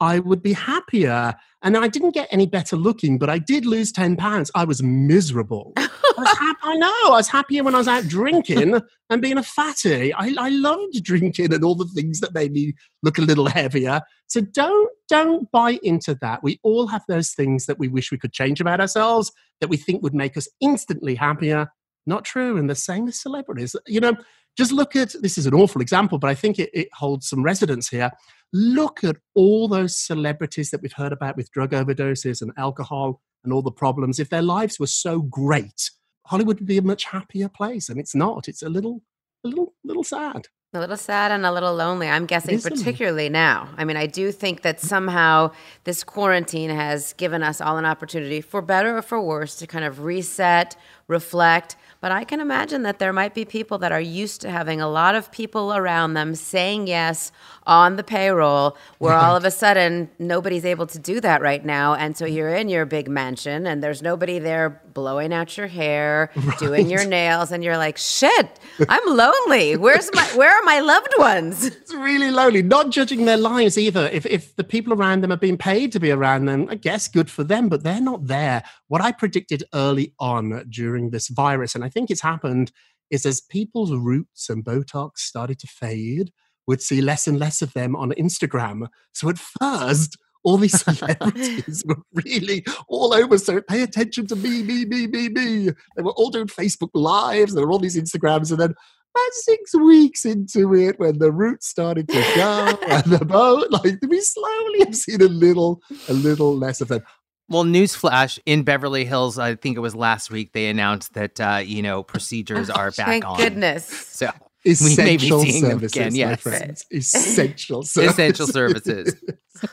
I 0.00 0.18
would 0.18 0.42
be 0.42 0.52
happier. 0.52 1.34
And 1.62 1.76
I 1.76 1.88
didn't 1.88 2.10
get 2.12 2.28
any 2.30 2.46
better 2.46 2.76
looking, 2.76 3.18
but 3.18 3.30
I 3.30 3.38
did 3.38 3.64
lose 3.64 3.92
10 3.92 4.16
pounds. 4.16 4.50
I 4.54 4.64
was 4.64 4.82
miserable. 4.82 5.72
I, 5.76 5.88
was 6.18 6.38
happy, 6.38 6.58
I 6.62 6.76
know. 6.76 6.92
I 7.06 7.10
was 7.10 7.28
happier 7.28 7.64
when 7.64 7.74
I 7.74 7.78
was 7.78 7.88
out 7.88 8.06
drinking 8.06 8.80
and 9.10 9.22
being 9.22 9.38
a 9.38 9.42
fatty. 9.42 10.12
I, 10.12 10.34
I 10.38 10.48
loved 10.50 11.02
drinking 11.02 11.54
and 11.54 11.64
all 11.64 11.74
the 11.74 11.88
things 11.94 12.20
that 12.20 12.34
made 12.34 12.52
me 12.52 12.74
look 13.02 13.18
a 13.18 13.22
little 13.22 13.46
heavier. 13.46 14.02
So 14.26 14.40
don't, 14.40 14.90
don't 15.08 15.50
buy 15.50 15.78
into 15.82 16.16
that. 16.20 16.42
We 16.42 16.60
all 16.62 16.88
have 16.88 17.02
those 17.08 17.32
things 17.32 17.66
that 17.66 17.78
we 17.78 17.88
wish 17.88 18.10
we 18.10 18.18
could 18.18 18.32
change 18.32 18.60
about 18.60 18.80
ourselves 18.80 19.32
that 19.60 19.68
we 19.68 19.76
think 19.76 20.02
would 20.02 20.14
make 20.14 20.36
us 20.36 20.48
instantly 20.60 21.14
happier. 21.14 21.68
Not 22.06 22.24
true. 22.24 22.58
And 22.58 22.68
the 22.68 22.74
same 22.74 23.06
with 23.06 23.14
celebrities. 23.14 23.74
You 23.86 24.00
know, 24.00 24.16
just 24.56 24.72
look 24.72 24.96
at 24.96 25.14
this 25.20 25.38
is 25.38 25.46
an 25.46 25.54
awful 25.54 25.80
example, 25.80 26.18
but 26.18 26.30
I 26.30 26.34
think 26.34 26.58
it, 26.58 26.70
it 26.72 26.88
holds 26.92 27.28
some 27.28 27.42
resonance 27.42 27.88
here. 27.88 28.10
Look 28.52 29.02
at 29.02 29.16
all 29.34 29.66
those 29.66 29.96
celebrities 29.96 30.70
that 30.70 30.80
we've 30.80 30.92
heard 30.92 31.12
about 31.12 31.36
with 31.36 31.50
drug 31.50 31.72
overdoses 31.72 32.40
and 32.40 32.52
alcohol 32.56 33.20
and 33.42 33.52
all 33.52 33.62
the 33.62 33.72
problems. 33.72 34.18
If 34.18 34.30
their 34.30 34.42
lives 34.42 34.78
were 34.78 34.86
so 34.86 35.20
great, 35.20 35.90
Hollywood 36.26 36.60
would 36.60 36.68
be 36.68 36.78
a 36.78 36.82
much 36.82 37.04
happier 37.04 37.48
place, 37.48 37.88
and 37.88 37.98
it's 37.98 38.14
not. 38.14 38.48
It's 38.48 38.62
a 38.62 38.68
little, 38.68 39.02
a 39.44 39.48
little, 39.48 39.74
little 39.84 40.04
sad. 40.04 40.46
A 40.72 40.80
little 40.80 40.96
sad 40.96 41.30
and 41.30 41.46
a 41.46 41.52
little 41.52 41.72
lonely. 41.72 42.08
I'm 42.08 42.26
guessing, 42.26 42.60
particularly 42.60 43.28
now. 43.28 43.68
I 43.76 43.84
mean, 43.84 43.96
I 43.96 44.06
do 44.06 44.32
think 44.32 44.62
that 44.62 44.80
somehow 44.80 45.52
this 45.84 46.02
quarantine 46.02 46.70
has 46.70 47.12
given 47.12 47.44
us 47.44 47.60
all 47.60 47.78
an 47.78 47.84
opportunity, 47.84 48.40
for 48.40 48.60
better 48.60 48.96
or 48.98 49.02
for 49.02 49.20
worse, 49.20 49.54
to 49.56 49.68
kind 49.68 49.84
of 49.84 50.00
reset, 50.00 50.74
reflect, 51.06 51.76
but 52.00 52.12
I 52.12 52.24
can 52.24 52.40
imagine 52.40 52.82
that 52.82 52.98
there 52.98 53.14
might 53.14 53.34
be 53.34 53.46
people 53.46 53.78
that 53.78 53.90
are 53.90 54.00
used 54.00 54.42
to 54.42 54.50
having 54.50 54.80
a 54.80 54.88
lot 54.88 55.14
of 55.14 55.32
people 55.32 55.74
around 55.74 56.12
them 56.12 56.34
saying 56.34 56.86
yes 56.86 57.32
on 57.66 57.96
the 57.96 58.04
payroll, 58.04 58.76
where 58.98 59.14
all 59.14 59.34
of 59.34 59.44
a 59.46 59.50
sudden 59.50 60.10
nobody's 60.18 60.66
able 60.66 60.86
to 60.88 60.98
do 60.98 61.18
that 61.22 61.40
right 61.40 61.64
now. 61.64 61.94
And 61.94 62.14
so 62.14 62.26
you're 62.26 62.54
in 62.54 62.68
your 62.68 62.84
big 62.84 63.08
mansion 63.08 63.66
and 63.66 63.82
there's 63.82 64.02
nobody 64.02 64.38
there 64.38 64.82
blowing 64.92 65.32
out 65.32 65.56
your 65.56 65.66
hair, 65.66 66.30
right. 66.36 66.58
doing 66.58 66.88
your 66.88 67.04
nails, 67.04 67.50
and 67.50 67.64
you're 67.64 67.76
like, 67.76 67.98
shit, 67.98 68.60
I'm 68.88 69.16
lonely. 69.16 69.76
Where's 69.76 70.10
my 70.14 70.24
where 70.34 70.50
are 70.50 70.62
my 70.64 70.80
loved 70.80 71.14
ones? 71.18 71.70
It's 71.84 71.92
really 71.92 72.30
lonely. 72.30 72.62
Not 72.62 72.90
judging 72.90 73.24
their 73.24 73.36
lives 73.36 73.76
either. 73.76 74.08
If 74.08 74.24
if 74.26 74.56
the 74.56 74.64
people 74.64 74.92
around 74.94 75.22
them 75.22 75.32
are 75.32 75.36
being 75.36 75.58
paid 75.58 75.92
to 75.92 76.00
be 76.00 76.10
around 76.10 76.46
them, 76.46 76.66
I 76.70 76.76
guess 76.76 77.08
good 77.08 77.30
for 77.30 77.44
them, 77.44 77.68
but 77.68 77.82
they're 77.82 78.00
not 78.00 78.26
there. 78.26 78.62
What 78.88 79.02
I 79.02 79.12
predicted 79.12 79.64
early 79.74 80.14
on 80.18 80.64
during 80.70 80.93
this 81.10 81.28
virus, 81.28 81.74
and 81.74 81.84
I 81.84 81.88
think 81.88 82.10
it's 82.10 82.22
happened 82.22 82.72
is 83.10 83.26
as 83.26 83.40
people's 83.40 83.92
roots 83.92 84.48
and 84.48 84.64
Botox 84.64 85.18
started 85.18 85.58
to 85.60 85.66
fade, 85.66 86.32
we'd 86.66 86.80
see 86.80 87.00
less 87.00 87.26
and 87.26 87.38
less 87.38 87.62
of 87.62 87.72
them 87.72 87.94
on 87.94 88.12
Instagram. 88.12 88.88
So 89.12 89.28
at 89.28 89.38
first, 89.38 90.16
all 90.44 90.56
these 90.56 90.80
celebrities 90.84 91.82
were 91.86 92.02
really 92.12 92.64
all 92.88 93.14
over. 93.14 93.38
So 93.38 93.60
pay 93.62 93.82
attention 93.82 94.26
to 94.28 94.36
me, 94.36 94.62
me, 94.62 94.84
me, 94.84 95.06
me, 95.06 95.28
me. 95.28 95.70
They 95.96 96.02
were 96.02 96.12
all 96.12 96.30
doing 96.30 96.46
Facebook 96.46 96.90
Lives. 96.94 97.54
There 97.54 97.64
were 97.64 97.72
all 97.72 97.78
these 97.78 97.96
Instagrams. 97.96 98.50
And 98.50 98.60
then 98.60 98.70
about 98.70 99.32
six 99.32 99.74
weeks 99.74 100.24
into 100.24 100.74
it, 100.74 100.98
when 100.98 101.18
the 101.18 101.32
roots 101.32 101.68
started 101.68 102.08
to 102.08 102.32
go 102.36 102.78
and 102.88 103.04
the 103.04 103.24
boat, 103.24 103.70
like 103.70 103.98
we 104.08 104.20
slowly 104.20 104.80
have 104.80 104.96
seen 104.96 105.22
a 105.22 105.28
little, 105.28 105.80
a 106.08 106.12
little 106.12 106.56
less 106.56 106.80
of 106.80 106.88
them. 106.88 107.02
Well, 107.48 107.64
newsflash 107.64 108.38
in 108.46 108.62
Beverly 108.62 109.04
Hills, 109.04 109.38
I 109.38 109.54
think 109.54 109.76
it 109.76 109.80
was 109.80 109.94
last 109.94 110.30
week, 110.30 110.52
they 110.52 110.68
announced 110.68 111.12
that, 111.14 111.40
uh, 111.40 111.60
you 111.64 111.82
know, 111.82 112.02
procedures 112.02 112.70
are 112.70 112.90
back 112.92 113.06
Thank 113.06 113.24
on. 113.26 113.36
goodness. 113.36 113.84
So 113.86 114.30
essential 114.64 115.40
we 115.40 115.52
services, 115.52 115.92
again, 115.92 116.14
yes. 116.14 116.40
friends. 116.40 116.86
Essential 116.90 117.82
services. 117.82 118.12
Essential 118.12 118.46
services. 118.46 119.14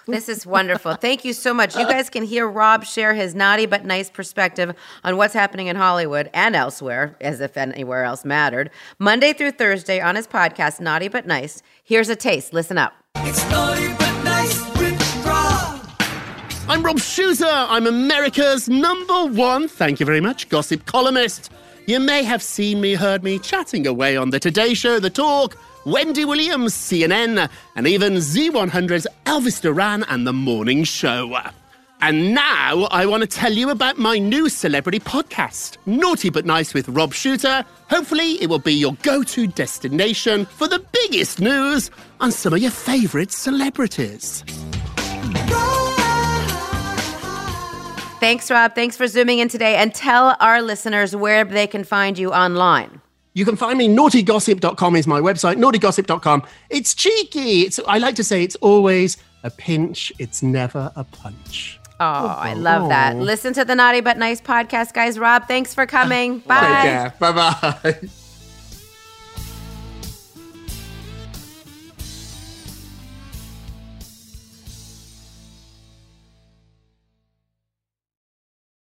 this 0.05 0.27
is 0.27 0.45
wonderful. 0.45 0.95
Thank 0.95 1.23
you 1.23 1.33
so 1.33 1.53
much. 1.53 1.75
You 1.77 1.85
guys 1.85 2.09
can 2.09 2.23
hear 2.23 2.47
Rob 2.47 2.83
share 2.83 3.13
his 3.13 3.33
naughty 3.33 3.65
but 3.65 3.85
nice 3.85 4.09
perspective 4.09 4.75
on 5.03 5.17
what's 5.17 5.33
happening 5.33 5.67
in 5.67 5.75
Hollywood 5.75 6.29
and 6.33 6.55
elsewhere, 6.55 7.15
as 7.21 7.39
if 7.39 7.55
anywhere 7.55 8.03
else 8.03 8.25
mattered, 8.25 8.69
Monday 8.99 9.33
through 9.33 9.51
Thursday 9.51 10.01
on 10.01 10.15
his 10.15 10.27
podcast, 10.27 10.81
Naughty 10.81 11.07
But 11.07 11.25
Nice. 11.25 11.63
Here's 11.83 12.09
a 12.09 12.15
taste. 12.15 12.53
Listen 12.53 12.77
up. 12.77 12.93
I'm 16.71 16.83
Rob 16.83 16.99
Shuter. 16.99 17.43
I'm 17.45 17.85
America's 17.85 18.69
number 18.69 19.25
one, 19.25 19.67
thank 19.67 19.99
you 19.99 20.05
very 20.05 20.21
much, 20.21 20.47
gossip 20.47 20.85
columnist. 20.85 21.51
You 21.85 21.99
may 21.99 22.23
have 22.23 22.41
seen 22.41 22.79
me, 22.79 22.93
heard 22.93 23.25
me 23.25 23.39
chatting 23.39 23.85
away 23.85 24.15
on 24.15 24.29
The 24.29 24.39
Today 24.39 24.73
Show, 24.73 24.97
The 24.97 25.09
Talk, 25.09 25.57
Wendy 25.85 26.23
Williams, 26.23 26.73
CNN, 26.73 27.49
and 27.75 27.87
even 27.87 28.13
Z100's 28.13 29.05
Elvis 29.25 29.61
Duran 29.61 30.05
and 30.07 30.25
The 30.25 30.31
Morning 30.31 30.85
Show. 30.85 31.37
And 31.99 32.33
now 32.33 32.87
I 32.89 33.05
want 33.05 33.19
to 33.19 33.27
tell 33.27 33.51
you 33.51 33.69
about 33.69 33.97
my 33.97 34.17
new 34.17 34.47
celebrity 34.47 35.01
podcast, 35.01 35.75
Naughty 35.85 36.29
But 36.29 36.45
Nice 36.45 36.73
with 36.73 36.87
Rob 36.87 37.13
Shuter. 37.13 37.65
Hopefully, 37.89 38.41
it 38.41 38.47
will 38.47 38.59
be 38.59 38.73
your 38.73 38.93
go 39.03 39.23
to 39.23 39.45
destination 39.45 40.45
for 40.45 40.69
the 40.69 40.81
biggest 40.93 41.41
news 41.41 41.91
on 42.21 42.31
some 42.31 42.53
of 42.53 42.59
your 42.59 42.71
favourite 42.71 43.33
celebrities. 43.33 44.45
Thanks, 48.21 48.51
Rob. 48.51 48.75
Thanks 48.75 48.95
for 48.95 49.07
zooming 49.07 49.39
in 49.39 49.49
today. 49.49 49.77
And 49.77 49.95
tell 49.95 50.37
our 50.39 50.61
listeners 50.61 51.15
where 51.15 51.43
they 51.43 51.65
can 51.65 51.83
find 51.83 52.19
you 52.19 52.31
online. 52.31 53.01
You 53.33 53.45
can 53.45 53.55
find 53.55 53.79
me, 53.79 53.89
naughtygossip.com 53.89 54.95
is 54.95 55.07
my 55.07 55.19
website, 55.19 55.55
naughtygossip.com. 55.55 56.43
It's 56.69 56.93
cheeky. 56.93 57.61
It's, 57.61 57.79
I 57.87 57.97
like 57.97 58.13
to 58.15 58.23
say 58.23 58.43
it's 58.43 58.55
always 58.57 59.17
a 59.41 59.49
pinch, 59.49 60.13
it's 60.19 60.43
never 60.43 60.91
a 60.95 61.03
punch. 61.03 61.79
Oh, 61.99 62.03
I 62.03 62.53
love 62.53 62.89
that. 62.89 63.15
Oh. 63.15 63.19
Listen 63.19 63.53
to 63.53 63.65
the 63.65 63.73
Naughty 63.73 64.01
But 64.01 64.19
Nice 64.19 64.39
podcast, 64.39 64.93
guys. 64.93 65.17
Rob, 65.17 65.47
thanks 65.47 65.73
for 65.73 65.87
coming. 65.87 66.39
Bye. 66.39 67.11
Bye 67.19 67.31
bye. 67.31 67.99